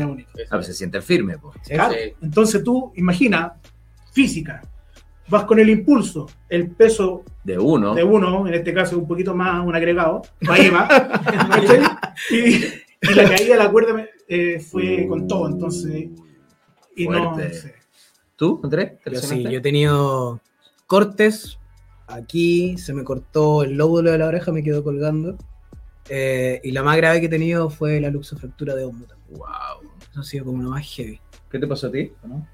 Ah, 0.49 0.55
pues 0.55 0.67
se 0.67 0.73
siente 0.73 1.01
firme. 1.01 1.37
po. 1.37 1.53
Claro. 1.67 1.93
Sí. 1.93 2.13
Entonces 2.21 2.63
tú, 2.63 2.91
imagina, 2.95 3.53
física, 4.13 4.61
vas 5.27 5.43
con 5.43 5.59
el 5.59 5.69
impulso, 5.69 6.27
el 6.49 6.69
peso 6.71 7.23
De 7.43 7.59
uno. 7.59 7.93
de 7.93 8.03
uno, 8.03 8.47
en 8.47 8.53
este 8.53 8.73
caso 8.73 8.97
un 8.97 9.07
poquito 9.07 9.35
más 9.35 9.63
un 9.65 9.75
agregado, 9.75 10.21
ahí 10.49 10.69
va, 10.69 10.87
¿cachai? 11.49 11.81
y, 12.31 12.63
y 13.09 13.13
la 13.13 13.29
caída 13.29 13.53
de 13.57 13.63
la 13.63 13.71
cuerda 13.71 13.93
me- 13.93 14.09
eh, 14.27 14.59
fue 14.59 15.05
con 15.07 15.27
todo, 15.27 15.47
entonces, 15.47 16.09
y 16.95 17.07
no 17.07 17.33
Fuerte. 17.35 17.53
sé. 17.53 17.75
¿Tú, 18.35 18.59
Andrés? 18.63 18.93
¿Te 19.03 19.11
Yo 19.11 19.19
sí, 19.21 19.43
yo 19.43 19.49
he 19.59 19.61
tenido 19.61 20.41
cortes. 20.87 21.57
Aquí 22.07 22.77
se 22.77 22.93
me 22.93 23.03
cortó 23.03 23.63
el 23.63 23.73
lóbulo 23.77 24.11
de 24.11 24.17
la 24.17 24.27
oreja, 24.27 24.51
me 24.51 24.63
quedó 24.63 24.83
colgando. 24.83 25.37
Eh, 26.09 26.59
y 26.63 26.71
la 26.71 26.83
más 26.83 26.97
grave 26.97 27.19
que 27.21 27.27
he 27.27 27.29
tenido 27.29 27.69
fue 27.69 27.99
la 28.01 28.09
luxofractura 28.09 28.75
de 28.75 28.83
hombro. 28.83 29.07
también. 29.07 29.37
Wow. 29.39 29.89
Eso 30.11 30.19
ha 30.19 30.23
sido 30.23 30.45
como 30.45 30.61
lo 30.61 30.69
más 30.71 30.85
heavy. 30.85 31.19
¿Qué 31.49 31.59
te 31.59 31.67
pasó 31.67 31.87
a 31.87 31.91
ti? 31.91 32.11
¿No? 32.23 32.45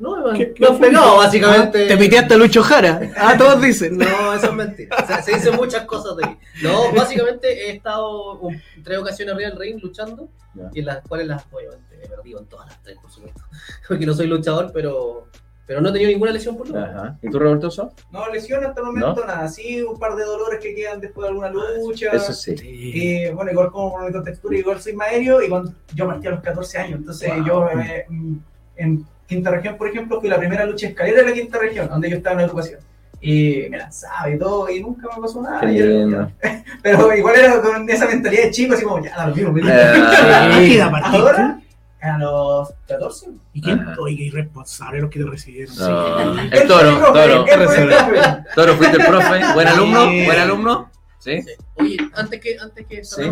No, 0.00 0.32
me, 0.32 0.38
¿Qué- 0.38 0.54
me 0.58 0.66
qué 0.90 0.96
básicamente. 0.96 1.86
Te 1.86 1.96
piteaste 1.96 2.34
a 2.34 2.36
Lucho 2.38 2.62
Jara. 2.62 3.00
Ah, 3.16 3.34
todos 3.36 3.60
dicen. 3.60 3.98
No, 3.98 4.32
eso 4.34 4.46
es 4.46 4.52
mentira. 4.54 4.96
O 5.02 5.06
sea, 5.06 5.22
se 5.22 5.34
dicen 5.34 5.54
muchas 5.56 5.84
cosas 5.84 6.16
de 6.16 6.26
mí. 6.26 6.38
No, 6.62 6.92
básicamente 6.92 7.68
he 7.68 7.76
estado 7.76 8.38
un- 8.38 8.60
tres 8.82 8.98
ocasiones 8.98 9.34
arriba 9.34 9.50
del 9.50 9.58
ring 9.58 9.78
luchando, 9.82 10.28
y 10.72 10.80
en 10.80 10.86
las 10.86 11.06
cuales 11.06 11.26
las 11.28 11.44
obviamente 11.52 12.00
he 12.02 12.08
perdido 12.08 12.40
en 12.40 12.46
todas 12.46 12.66
las 12.68 12.82
tres, 12.82 12.96
por 13.00 13.10
supuesto. 13.10 13.42
Porque 13.88 14.06
no 14.06 14.14
soy 14.14 14.26
luchador, 14.26 14.70
pero, 14.72 15.28
pero 15.66 15.80
no 15.82 15.90
he 15.90 15.92
tenido 15.92 16.10
ninguna 16.10 16.32
lesión 16.32 16.56
por 16.56 16.68
lo 16.68 16.74
menos. 16.80 17.12
¿Y 17.22 17.28
tú, 17.30 17.38
Roberto 17.38 17.70
Sosa? 17.70 17.94
No, 18.10 18.26
lesión 18.30 18.64
hasta 18.64 18.80
el 18.80 18.86
momento, 18.86 19.24
nada. 19.26 19.48
Sí, 19.48 19.82
un 19.82 19.98
par 19.98 20.16
de 20.16 20.24
dolores 20.24 20.60
que 20.60 20.74
quedan 20.74 21.00
después 21.00 21.24
de 21.24 21.28
alguna 21.28 21.50
lucha. 21.50 22.10
Eso 22.12 22.32
sí. 22.32 22.54
Y 22.62 23.28
bueno, 23.30 23.50
igual 23.52 23.70
como 23.70 23.98
mi 24.04 24.10
contextura, 24.12 24.56
igual 24.56 24.80
soy 24.80 24.94
más 24.94 25.08
aéreo. 25.08 25.42
Y 25.42 25.48
cuando 25.50 25.72
yo 25.94 26.06
partí 26.06 26.26
a 26.26 26.30
los 26.30 26.40
14 26.40 26.78
años, 26.78 26.98
entonces 27.00 27.30
Wow. 27.36 27.44
yo 27.46 27.68
eh, 27.78 28.06
mm, 28.08 28.36
en 28.76 29.06
quinta 29.30 29.50
región, 29.50 29.76
por 29.78 29.88
ejemplo, 29.88 30.20
fui 30.20 30.28
la 30.28 30.38
primera 30.38 30.66
lucha 30.66 30.86
de 30.86 30.92
escalera 30.92 31.22
de 31.22 31.28
la 31.28 31.32
quinta 31.32 31.58
región, 31.58 31.88
donde 31.88 32.10
yo 32.10 32.16
estaba 32.16 32.42
en 32.42 32.48
educación. 32.48 32.80
Y 33.22 33.66
me 33.70 33.78
lanzaba 33.78 34.28
y 34.30 34.38
todo, 34.38 34.68
y 34.68 34.82
nunca 34.82 35.08
me 35.14 35.22
pasó 35.22 35.40
nada. 35.40 35.60
Era-. 35.70 36.30
Pero 36.82 37.14
igual 37.14 37.36
era 37.36 37.60
con 37.62 37.88
esa 37.88 38.06
mentalidad 38.06 38.44
de 38.44 38.50
chico, 38.50 38.74
así 38.74 38.84
como, 38.84 39.02
ya, 39.04 39.26
lo 39.26 39.34
mismo. 39.34 39.56
Eh. 39.68 40.82
Ahora, 41.04 41.60
a 42.02 42.18
los 42.18 42.72
14. 42.88 43.26
¿Y 43.52 43.60
quién? 43.60 43.86
Qué 44.06 44.22
irresponsable 44.24 45.00
los 45.02 45.10
que 45.10 45.20
te 45.20 45.26
recibieron. 45.30 45.76
No. 45.76 46.34
Sí. 46.34 46.48
El 46.50 46.66
toro, 46.66 47.12
toro. 47.12 47.44
¿Qué 47.44 47.52
fue 47.58 47.78
el 47.82 47.88
profe? 47.88 48.20
Toro, 48.54 48.74
fuiste 48.76 48.96
el 48.96 49.06
profe. 49.06 49.40
Buen 49.54 49.68
alumno, 49.68 50.08
Sí. 50.08 50.24
buen 50.24 50.38
alumno. 50.40 50.90
¿Sí? 51.18 51.42
Sí. 51.42 51.50
Oye, 51.74 51.96
antes 52.14 52.40
que, 52.40 52.56
antes 52.58 52.86
que 52.86 53.04
Sí. 53.04 53.22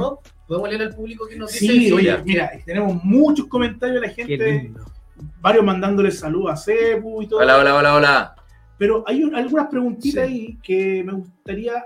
podemos 0.47 0.69
leer 0.69 0.83
al 0.83 0.95
público 0.95 1.27
que 1.27 1.37
nos 1.37 1.51
dice. 1.51 1.67
Sí, 1.67 1.93
oye, 1.93 2.19
mira, 2.25 2.51
tenemos 2.67 3.03
muchos 3.03 3.47
comentarios 3.47 4.01
de 4.03 4.07
la 4.07 4.15
Qué 4.15 4.27
gente, 4.27 4.53
lindo. 4.53 4.85
Varios 5.41 5.65
mandándole 5.65 6.11
saludos 6.11 6.53
a 6.53 6.57
Cebu 6.57 7.23
y 7.23 7.27
todo. 7.27 7.41
Hola, 7.41 7.59
hola, 7.59 7.75
hola, 7.77 7.95
hola. 7.95 8.35
Pero 8.79 9.03
hay 9.07 9.25
un- 9.25 9.35
algunas 9.35 9.67
preguntitas 9.69 10.27
Sí. 10.27 10.33
ahí 10.33 10.59
que 10.63 11.03
me 11.05 11.13
gustaría. 11.13 11.85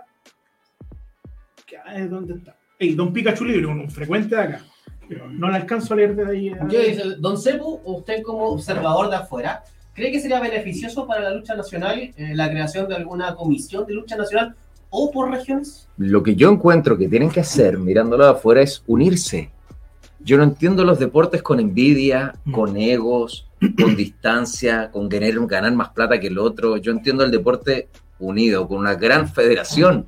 ¿Dónde 2.09 2.35
está? 2.35 2.57
Ey, 2.79 2.95
Don 2.95 3.13
Pikachu 3.13 3.45
Libre, 3.45 3.67
un, 3.67 3.81
un 3.81 3.91
frecuente 3.91 4.35
de 4.37 4.43
acá. 4.43 4.61
Pero 5.09 5.29
no 5.31 5.49
le 5.49 5.57
alcanzo 5.57 5.95
a 5.95 5.97
leer 5.97 6.15
de 6.15 6.27
ahí. 6.27 6.49
a- 6.51 6.67
¿Qué 6.67 6.91
dice? 6.91 7.03
Don 7.19 7.39
Cepu, 7.41 7.81
usted 7.85 8.23
como 8.23 8.45
observador 8.49 9.09
de 9.11 9.17
afuera, 9.17 9.63
¿cree 9.95 10.13
que 10.13 10.21
sería 10.21 10.41
beneficioso 10.41 11.07
para 11.07 11.21
la 11.23 11.35
lucha 11.35 11.55
nacional 11.55 11.99
eh, 11.99 12.15
la 12.35 12.51
creación 12.51 12.89
de 12.89 12.97
alguna 12.97 13.35
comisión 13.35 13.87
de 13.87 13.95
lucha 13.95 14.17
nacional 14.17 14.55
o 14.91 15.11
por 15.11 15.31
regiones? 15.31 15.89
Lo 15.97 16.23
que 16.23 16.35
yo 16.37 16.51
encuentro 16.51 16.97
que 16.99 17.09
tienen 17.09 17.31
que 17.31 17.41
hacer, 17.41 17.79
mirándolo 17.79 18.25
de 18.25 18.31
afuera, 18.31 18.63
es 18.63 18.83
unirse. 18.87 19.51
Yo 20.25 20.37
no 20.37 20.45
entiendo 20.45 20.85
los 20.85 20.99
deportes 20.99 21.43
con 21.43 21.59
envidia, 21.61 22.35
Mm. 22.45 22.53
con 22.53 22.77
egos, 22.77 23.49
con 23.81 23.97
distancia, 23.97 24.91
con 24.91 25.09
querer 25.09 25.39
ganar 25.47 25.73
más 25.75 25.91
plata 25.91 26.21
que 26.21 26.29
el 26.29 26.39
otro. 26.39 26.77
Yo 26.77 26.93
entiendo 26.93 27.25
el 27.25 27.31
deporte 27.31 27.89
unido, 28.19 28.69
con 28.69 28.79
una 28.79 28.95
gran 28.95 29.29
federación, 29.29 30.07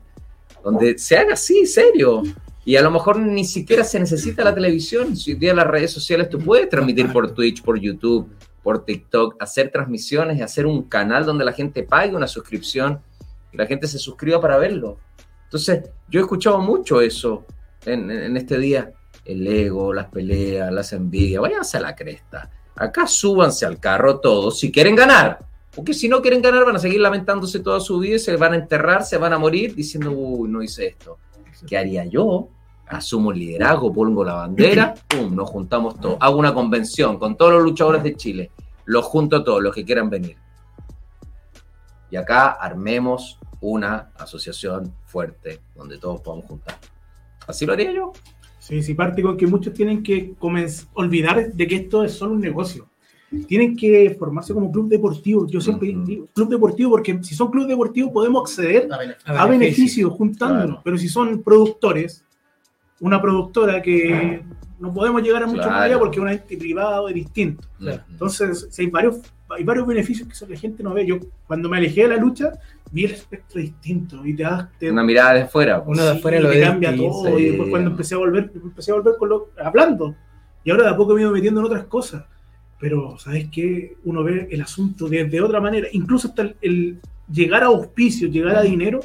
donde 0.62 0.98
se 0.98 1.16
haga 1.16 1.34
así, 1.34 1.66
serio. 1.66 2.22
Y 2.64 2.76
a 2.76 2.82
lo 2.82 2.90
mejor 2.90 3.18
ni 3.18 3.44
siquiera 3.44 3.84
se 3.84 3.98
necesita 4.00 4.42
la 4.44 4.54
televisión. 4.54 5.16
Si 5.16 5.34
día 5.34 5.52
las 5.52 5.66
redes 5.66 5.90
sociales 5.92 6.30
tú 6.30 6.38
puedes 6.38 6.68
transmitir 6.68 7.12
por 7.12 7.32
Twitch, 7.32 7.62
por 7.62 7.78
YouTube, 7.78 8.28
por 8.62 8.84
TikTok, 8.84 9.36
hacer 9.40 9.70
transmisiones 9.70 10.38
y 10.38 10.42
hacer 10.42 10.64
un 10.64 10.84
canal 10.84 11.26
donde 11.26 11.44
la 11.44 11.52
gente 11.52 11.82
pague 11.82 12.16
una 12.16 12.26
suscripción 12.26 13.00
y 13.52 13.56
la 13.58 13.66
gente 13.66 13.86
se 13.86 13.98
suscriba 13.98 14.40
para 14.40 14.56
verlo. 14.56 14.96
Entonces, 15.44 15.82
yo 16.08 16.20
he 16.20 16.22
escuchado 16.22 16.58
mucho 16.60 17.00
eso 17.02 17.44
en 17.84 18.36
este 18.36 18.56
día. 18.58 18.92
El 19.24 19.46
ego, 19.46 19.92
las 19.92 20.06
peleas, 20.06 20.72
las 20.72 20.92
envidias. 20.92 21.42
Váyanse 21.42 21.78
a 21.78 21.80
la 21.80 21.94
cresta. 21.94 22.50
Acá 22.76 23.06
súbanse 23.06 23.64
al 23.64 23.78
carro 23.78 24.20
todos 24.20 24.58
si 24.58 24.70
quieren 24.70 24.96
ganar. 24.96 25.46
Porque 25.74 25.92
si 25.92 26.08
no 26.08 26.22
quieren 26.22 26.40
ganar, 26.40 26.64
van 26.64 26.76
a 26.76 26.78
seguir 26.78 27.00
lamentándose 27.00 27.60
toda 27.60 27.80
su 27.80 27.98
vida, 27.98 28.16
y 28.16 28.18
se 28.18 28.36
van 28.36 28.52
a 28.52 28.56
enterrar, 28.56 29.04
se 29.04 29.18
van 29.18 29.32
a 29.32 29.38
morir 29.38 29.74
diciendo, 29.74 30.12
uy, 30.12 30.48
no 30.48 30.62
hice 30.62 30.86
esto. 30.86 31.18
¿Qué 31.66 31.76
haría 31.76 32.04
yo? 32.04 32.48
Asumo 32.86 33.32
el 33.32 33.38
liderazgo, 33.38 33.92
pongo 33.92 34.24
la 34.24 34.34
bandera, 34.34 34.94
pum, 35.08 35.34
nos 35.34 35.50
juntamos 35.50 35.98
todos. 35.98 36.16
Hago 36.20 36.38
una 36.38 36.54
convención 36.54 37.18
con 37.18 37.36
todos 37.36 37.52
los 37.54 37.62
luchadores 37.62 38.02
de 38.02 38.14
Chile. 38.14 38.50
Los 38.84 39.04
junto 39.06 39.36
a 39.36 39.44
todos 39.44 39.62
los 39.62 39.74
que 39.74 39.84
quieran 39.84 40.10
venir. 40.10 40.36
Y 42.10 42.16
acá 42.16 42.50
armemos 42.52 43.38
una 43.60 44.12
asociación 44.16 44.94
fuerte 45.06 45.60
donde 45.74 45.98
todos 45.98 46.20
podamos 46.20 46.44
juntar. 46.44 46.76
Así 47.46 47.66
lo 47.66 47.72
haría 47.72 47.92
yo. 47.92 48.12
Sí, 48.66 48.82
sí, 48.82 48.94
parte 48.94 49.20
con 49.22 49.36
que 49.36 49.46
muchos 49.46 49.74
tienen 49.74 50.02
que 50.02 50.34
comenz- 50.38 50.86
olvidar 50.94 51.52
de 51.52 51.66
que 51.66 51.76
esto 51.76 52.02
es 52.02 52.12
solo 52.12 52.32
un 52.32 52.40
negocio. 52.40 52.88
Tienen 53.46 53.76
que 53.76 54.16
formarse 54.18 54.54
como 54.54 54.70
club 54.72 54.88
deportivo. 54.88 55.46
Yo 55.46 55.60
siempre 55.60 55.94
digo 56.06 56.26
club 56.32 56.48
deportivo 56.48 56.90
porque 56.92 57.18
si 57.22 57.34
son 57.34 57.50
club 57.50 57.66
deportivo 57.66 58.12
podemos 58.12 58.42
acceder 58.42 58.88
A 59.26 59.46
beneficios 59.46 60.10
juntándonos. 60.12 60.66
Claro. 60.66 60.80
Pero 60.84 60.96
si 60.98 61.08
son 61.08 61.42
productores, 61.42 62.24
una 63.00 63.20
productora 63.20 63.82
que 63.82 64.42
no 64.78 64.94
podemos 64.94 65.20
llegar 65.22 65.42
a 65.42 65.46
mucho 65.46 65.58
Claro. 65.62 65.72
más 65.74 65.82
allá 65.82 65.98
porque 65.98 66.16
es 66.18 66.22
un 66.22 66.28
ente 66.28 66.56
privado 66.56 67.08
es 67.08 67.14
distinto. 67.14 67.66
Claro. 67.78 68.02
Entonces, 68.08 68.68
si 68.70 68.82
hay 68.82 68.88
varios, 68.90 69.16
hay 69.50 69.64
varios 69.64 69.86
beneficios 69.86 70.26
que 70.28 70.52
la 70.52 70.58
gente 70.58 70.82
no 70.82 70.94
ve. 70.94 71.04
Yo, 71.04 71.18
cuando 71.46 71.68
me 71.68 71.76
alejé 71.76 72.02
de 72.02 72.08
la 72.08 72.16
lucha, 72.16 72.52
vi 72.94 73.06
el 73.06 73.10
espectro 73.10 73.60
distinto 73.60 74.24
y 74.24 74.34
te 74.36 74.44
das. 74.44 74.68
Te, 74.78 74.90
Una 74.90 75.02
mirada 75.02 75.34
de 75.34 75.46
fuera. 75.46 75.84
pues. 75.84 75.98
Uno 75.98 76.06
de 76.06 76.12
sí, 76.12 76.18
afuera 76.18 76.40
lo 76.40 76.50
te 76.50 76.60
cambia 76.60 76.96
todo. 76.96 77.38
Y 77.38 77.42
sí. 77.42 77.48
después, 77.48 77.70
cuando 77.70 77.90
empecé 77.90 78.14
a 78.14 78.18
volver, 78.18 78.52
empecé 78.54 78.92
a 78.92 78.94
volver 78.94 79.14
con 79.18 79.28
lo, 79.28 79.50
hablando. 79.62 80.14
Y 80.62 80.70
ahora 80.70 80.84
de 80.84 80.90
a 80.90 80.96
poco 80.96 81.14
me 81.14 81.20
he 81.20 81.22
ido 81.24 81.32
metiendo 81.32 81.60
en 81.60 81.66
otras 81.66 81.84
cosas. 81.86 82.24
Pero, 82.78 83.18
¿sabes 83.18 83.48
qué? 83.50 83.96
Uno 84.04 84.22
ve 84.22 84.46
el 84.50 84.62
asunto 84.62 85.08
desde 85.08 85.40
otra 85.40 85.60
manera. 85.60 85.88
Incluso 85.92 86.28
hasta 86.28 86.42
el, 86.42 86.56
el 86.62 87.00
llegar 87.30 87.64
a 87.64 87.66
auspicios, 87.66 88.30
llegar 88.30 88.56
a 88.56 88.62
dinero, 88.62 89.00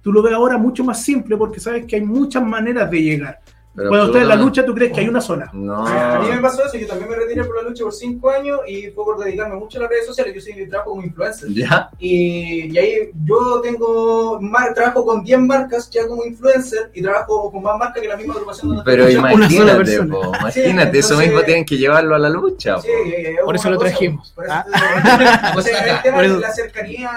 tú 0.00 0.10
lo 0.10 0.22
ves 0.22 0.32
ahora 0.32 0.56
mucho 0.56 0.82
más 0.82 1.02
simple 1.02 1.36
porque 1.36 1.60
sabes 1.60 1.84
que 1.84 1.96
hay 1.96 2.02
muchas 2.02 2.42
maneras 2.42 2.90
de 2.90 3.02
llegar. 3.02 3.40
Pero 3.76 3.88
Cuando 3.88 4.18
en 4.18 4.28
la 4.28 4.36
lucha, 4.36 4.64
tú 4.64 4.72
crees 4.72 4.92
que 4.92 5.00
hay 5.00 5.08
una 5.08 5.20
sola. 5.20 5.50
No. 5.52 5.84
A 5.86 6.20
mí 6.20 6.28
me 6.30 6.38
pasó 6.40 6.64
eso, 6.64 6.76
yo 6.78 6.86
también 6.86 7.10
me 7.10 7.16
retiré 7.16 7.42
por 7.44 7.56
la 7.60 7.68
lucha 7.68 7.82
por 7.82 7.92
5 7.92 8.30
años 8.30 8.60
y 8.68 8.82
fue 8.92 9.04
por 9.04 9.18
dedicarme 9.18 9.56
mucho 9.56 9.78
a 9.78 9.82
las 9.82 9.90
redes 9.90 10.06
sociales. 10.06 10.32
Yo 10.34 10.40
soy 10.40 10.68
trabajo 10.68 10.90
como 10.90 11.02
influencer. 11.02 11.48
Ya. 11.52 11.90
Y, 11.98 12.72
y 12.72 12.78
ahí 12.78 13.10
yo 13.24 13.60
tengo 13.62 14.38
mar- 14.40 14.72
trabajo 14.74 15.04
con 15.04 15.24
10 15.24 15.40
marcas 15.40 15.90
ya 15.90 16.06
como 16.06 16.24
influencer 16.24 16.90
y 16.94 17.02
trabajo 17.02 17.50
con 17.50 17.62
más 17.64 17.76
marcas 17.76 18.00
que 18.00 18.08
la 18.08 18.16
misma 18.16 18.34
agrupación 18.34 18.68
donde 18.68 18.84
Pero 18.84 19.10
imagínate, 19.10 19.76
persona. 19.84 20.14
po, 20.14 20.32
imagínate, 20.40 20.98
eso 21.00 21.08
entonces- 21.14 21.18
mismo 21.32 21.42
tienen 21.44 21.64
que 21.64 21.76
llevarlo 21.76 22.14
a 22.14 22.18
la 22.20 22.28
lucha. 22.30 22.80
Sí, 22.80 22.86
po. 22.88 23.10
eh, 23.10 23.36
Por 23.44 23.56
es 23.56 23.60
eso 23.60 23.70
lo 23.70 23.78
trajimos. 23.78 24.30
por 24.36 24.44
eso- 24.44 24.54
Ah. 24.54 25.54
o 25.56 25.62
sea, 25.62 25.96
el 25.96 26.02
tema 26.02 26.16
Por 26.18 26.24
de 26.26 26.30
eso- 26.30 26.40
la 26.40 26.52
cercanía 26.52 27.10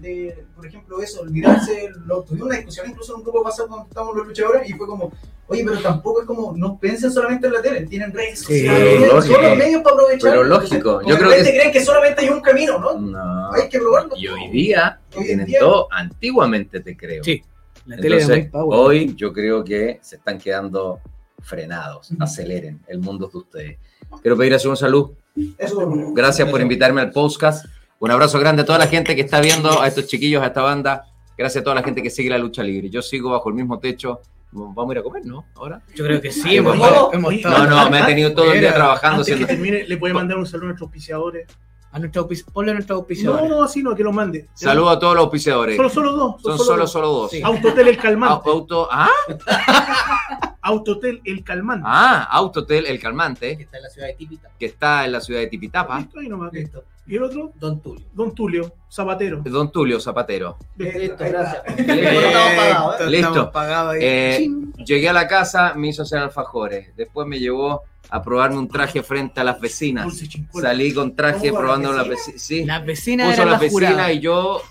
de, 0.00 0.08
de, 0.08 0.44
por 0.54 0.66
ejemplo, 0.66 1.00
eso, 1.02 1.20
olvidarse, 1.22 1.90
lo, 2.06 2.22
tuvimos 2.22 2.46
una 2.48 2.56
discusión 2.56 2.88
incluso 2.90 3.12
en 3.12 3.18
un 3.18 3.22
grupo 3.24 3.42
pasado 3.42 3.68
cuando 3.68 3.88
estábamos 3.88 4.16
los 4.16 4.26
luchadores 4.28 4.68
y 4.68 4.72
fue 4.74 4.86
como, 4.86 5.12
oye, 5.48 5.64
pero 5.64 5.80
tampoco 5.80 6.20
es 6.22 6.26
como, 6.26 6.52
no 6.56 6.78
piensen 6.78 7.10
solamente 7.12 7.46
en 7.46 7.52
la 7.52 7.62
tele, 7.62 7.86
tienen 7.86 8.12
redes 8.12 8.40
sociales, 8.40 9.00
lógico. 9.12 9.34
todos 9.34 9.48
los 9.48 9.58
medios 9.58 9.82
para 9.82 9.94
aprovechar. 9.96 10.30
Pero 10.30 10.44
lógico, 10.44 11.00
yo 11.06 11.18
creo 11.18 11.30
que- 11.30 11.42
creen 11.42 11.72
que 11.72 11.84
solamente 11.84 12.20
hay 12.22 12.28
un 12.28 12.40
camino, 12.40 12.78
¿no? 12.78 12.98
No. 12.98 13.52
Hay 13.52 13.68
que 13.68 13.78
probarlo. 13.78 14.14
Y 14.16 14.28
hoy 14.28 14.48
día 14.50 15.00
Hoy 15.14 15.20
en 15.22 15.26
tienen 15.26 15.46
día- 15.46 15.60
todo, 15.60 15.88
antiguamente 15.90 16.80
te 16.80 16.96
creo. 16.96 17.22
Sí, 17.24 17.42
la 17.86 17.96
tele 17.96 18.20
Entonces, 18.20 18.50
power. 18.50 18.78
hoy 18.80 19.14
yo 19.16 19.32
creo 19.32 19.62
que 19.64 19.98
se 20.02 20.16
están 20.16 20.38
quedando 20.38 21.00
frenados. 21.42 22.10
Aceleren, 22.20 22.80
el 22.86 22.98
mundo 23.00 23.26
es 23.26 23.32
de 23.32 23.38
ustedes. 23.38 23.78
Quiero 24.22 24.36
pedir 24.36 24.54
a 24.54 24.58
su 24.58 24.74
salud. 24.76 25.10
Eso, 25.58 25.90
Gracias 26.14 26.48
por 26.48 26.60
invitarme 26.60 27.00
al 27.00 27.10
podcast. 27.10 27.66
Un 28.04 28.10
abrazo 28.10 28.38
grande 28.38 28.60
a 28.62 28.64
toda 28.66 28.78
la 28.78 28.86
gente 28.86 29.14
que 29.16 29.22
está 29.22 29.40
viendo, 29.40 29.80
a 29.80 29.88
estos 29.88 30.06
chiquillos, 30.06 30.42
a 30.42 30.46
esta 30.48 30.60
banda. 30.60 31.06
Gracias 31.38 31.62
a 31.62 31.64
toda 31.64 31.76
la 31.76 31.82
gente 31.82 32.02
que 32.02 32.10
sigue 32.10 32.28
la 32.28 32.36
lucha 32.36 32.62
libre. 32.62 32.90
Yo 32.90 33.00
sigo 33.00 33.30
bajo 33.30 33.48
el 33.48 33.54
mismo 33.54 33.78
techo. 33.78 34.20
Vamos 34.52 34.90
a 34.90 34.92
ir 34.92 34.98
a 34.98 35.02
comer, 35.02 35.24
¿no? 35.24 35.46
Ahora. 35.54 35.80
Yo 35.96 36.04
creo 36.04 36.20
que 36.20 36.30
sí, 36.30 36.54
hemos, 36.58 36.76
¿cómo? 36.76 37.10
hemos 37.14 37.28
Oye, 37.30 37.38
estado. 37.38 37.64
No, 37.66 37.84
no, 37.84 37.90
me 37.90 38.00
he 38.00 38.04
tenido 38.04 38.34
todo 38.34 38.52
el 38.52 38.60
día 38.60 38.74
trabajando 38.74 39.20
Antes 39.22 39.26
que 39.34 39.42
haciendo. 39.44 39.64
termine, 39.64 39.88
le 39.88 39.96
puede 39.96 40.12
mandar 40.12 40.36
un 40.36 40.44
saludo 40.46 40.66
a 40.66 40.68
nuestros 40.68 40.88
auspiciadores. 40.88 41.46
A 41.92 41.98
nuestro 41.98 42.28
auspici- 42.28 42.44
ponle 42.52 42.72
a 42.72 42.74
nuestro 42.74 42.94
No, 42.96 43.00
auspiciador. 43.00 43.48
no, 43.48 43.62
así 43.62 43.82
no, 43.82 43.94
que 43.96 44.02
lo 44.04 44.12
mande. 44.12 44.48
Saludos 44.52 44.96
a 44.96 44.98
todos 44.98 45.14
los 45.14 45.22
auspiciadores. 45.24 45.76
Solo, 45.76 45.88
solo 45.88 46.12
dos. 46.12 46.42
Son 46.42 46.58
solo, 46.58 46.86
solo 46.86 47.08
dos. 47.08 47.30
Sí. 47.30 47.40
Autotel 47.42 47.88
el 47.88 47.96
calmante. 47.96 48.50
Auto, 48.50 48.86
ah, 48.92 49.08
Autotel 50.60 51.20
el 51.24 51.42
calmante. 51.42 51.84
ah, 51.88 52.24
Autotel, 52.30 52.84
el 52.86 52.98
calmante, 53.00 53.56
que 53.56 53.62
está 53.64 53.76
en 53.78 53.82
la 53.82 53.88
ciudad 53.90 54.06
de 54.08 54.14
Tipita. 54.14 54.50
que 54.58 54.66
está 54.66 55.04
en 55.06 55.12
la 55.12 55.20
ciudad 55.20 55.40
de 55.40 55.46
Tipitapa. 55.46 55.98
Listo, 55.98 56.18
ahí 56.20 56.28
nomás. 56.28 56.52
Listo. 56.52 56.84
Y 57.06 57.16
el 57.16 57.22
otro, 57.22 57.52
Don 57.56 57.80
Tulio. 57.80 58.04
Don 58.14 58.34
Tulio, 58.34 58.72
zapatero. 58.90 59.42
Don 59.44 59.70
Tulio 59.70 60.00
Zapatero. 60.00 60.56
Listo, 60.76 61.16
gracias. 61.18 61.62
Listo. 63.10 63.52
Pagados, 63.52 63.96
¿eh? 63.96 63.98
Eh, 64.00 64.38
Chin. 64.38 64.72
llegué 64.86 65.10
a 65.10 65.12
la 65.12 65.28
casa, 65.28 65.74
me 65.74 65.88
hizo 65.88 66.02
hacer 66.02 66.20
alfajores. 66.20 66.96
Después 66.96 67.28
me 67.28 67.38
llevó 67.38 67.82
a 68.08 68.22
probarme 68.22 68.56
un 68.58 68.68
traje 68.68 69.02
frente 69.02 69.40
a 69.40 69.44
las 69.44 69.60
vecinas. 69.60 70.04
Dulce. 70.04 70.28
Salí 70.60 70.94
con 70.94 71.14
traje 71.14 71.50
¿Cómo, 71.50 71.60
probando 71.60 71.92
las 71.92 72.08
vecinas. 72.08 72.40
Sí, 72.40 72.64
Las 72.64 72.86
vecinas 72.86 73.28
puso 73.28 73.42
eran 73.42 73.52
las 73.52 73.60
vecinas 73.60 74.10
y 74.12 74.20
yo 74.20 74.62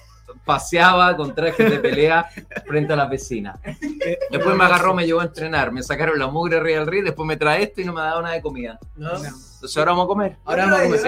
paseaba 0.43 1.15
con 1.15 1.35
trajes 1.35 1.69
de 1.69 1.77
pelea 1.77 2.27
frente 2.65 2.93
a 2.93 2.95
las 2.95 3.09
vecinas. 3.09 3.59
Después 4.31 4.55
me 4.55 4.63
agarró, 4.63 4.95
me 4.95 5.05
llevó 5.05 5.21
a 5.21 5.25
entrenar, 5.25 5.71
me 5.71 5.83
sacaron 5.83 6.17
la 6.17 6.27
mugre 6.27 6.59
Real 6.59 6.87
Río, 6.87 7.03
después 7.03 7.27
me 7.27 7.37
trae 7.37 7.63
esto 7.63 7.81
y 7.81 7.85
no 7.85 7.93
me 7.93 8.01
ha 8.01 8.05
dado 8.05 8.21
nada 8.23 8.33
de 8.33 8.41
comida. 8.41 8.79
¿No? 8.95 9.13
No. 9.13 9.17
Entonces 9.17 9.77
ahora 9.77 9.91
vamos 9.91 10.05
a 10.05 10.07
comer. 10.07 10.37
Ahora 10.45 10.65
vamos 10.65 10.79
a 10.79 10.83
comer, 10.83 10.99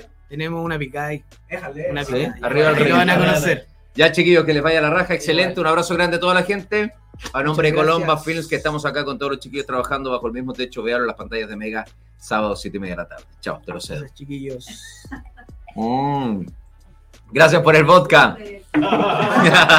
sí. 0.00 0.06
Tenemos 0.28 0.64
una 0.64 0.78
picada 0.78 1.08
ahí. 1.08 1.24
Déjale. 1.48 1.90
Una 1.90 2.04
Sí, 2.04 2.26
arriba 2.42 2.70
el 2.70 2.92
van 2.92 3.10
a 3.10 3.14
ring. 3.16 3.24
conocer. 3.26 3.66
Ya 3.94 4.10
chiquillos, 4.10 4.44
que 4.44 4.52
les 4.54 4.62
vaya 4.62 4.80
la 4.80 4.90
raja, 4.90 5.14
excelente, 5.14 5.60
un 5.60 5.66
abrazo 5.68 5.94
grande 5.94 6.16
a 6.16 6.20
toda 6.20 6.34
la 6.34 6.42
gente. 6.42 6.92
A 7.32 7.42
nombre 7.44 7.70
de 7.70 7.76
Colomba. 7.76 8.18
Films, 8.18 8.48
que 8.48 8.56
estamos 8.56 8.84
acá 8.84 9.04
con 9.04 9.16
todos 9.18 9.32
los 9.32 9.40
chiquillos 9.40 9.66
trabajando 9.66 10.10
bajo 10.10 10.26
el 10.26 10.32
mismo 10.32 10.52
techo, 10.52 10.82
vean 10.82 11.06
las 11.06 11.14
pantallas 11.14 11.48
de 11.48 11.54
Mega, 11.56 11.84
sábado 12.18 12.56
7 12.56 12.76
y 12.76 12.80
media 12.80 12.96
de 12.96 13.02
la 13.02 13.08
tarde. 13.08 13.24
Chao, 13.40 13.62
te 13.64 13.72
lo 13.72 13.80
cedo. 13.80 14.00
Gracias, 14.00 14.18
chiquillos. 14.18 14.66
Mm. 15.76 16.40
Gracias 17.30 17.62
por 17.62 17.76
el 17.76 17.84
vodka. 17.84 18.36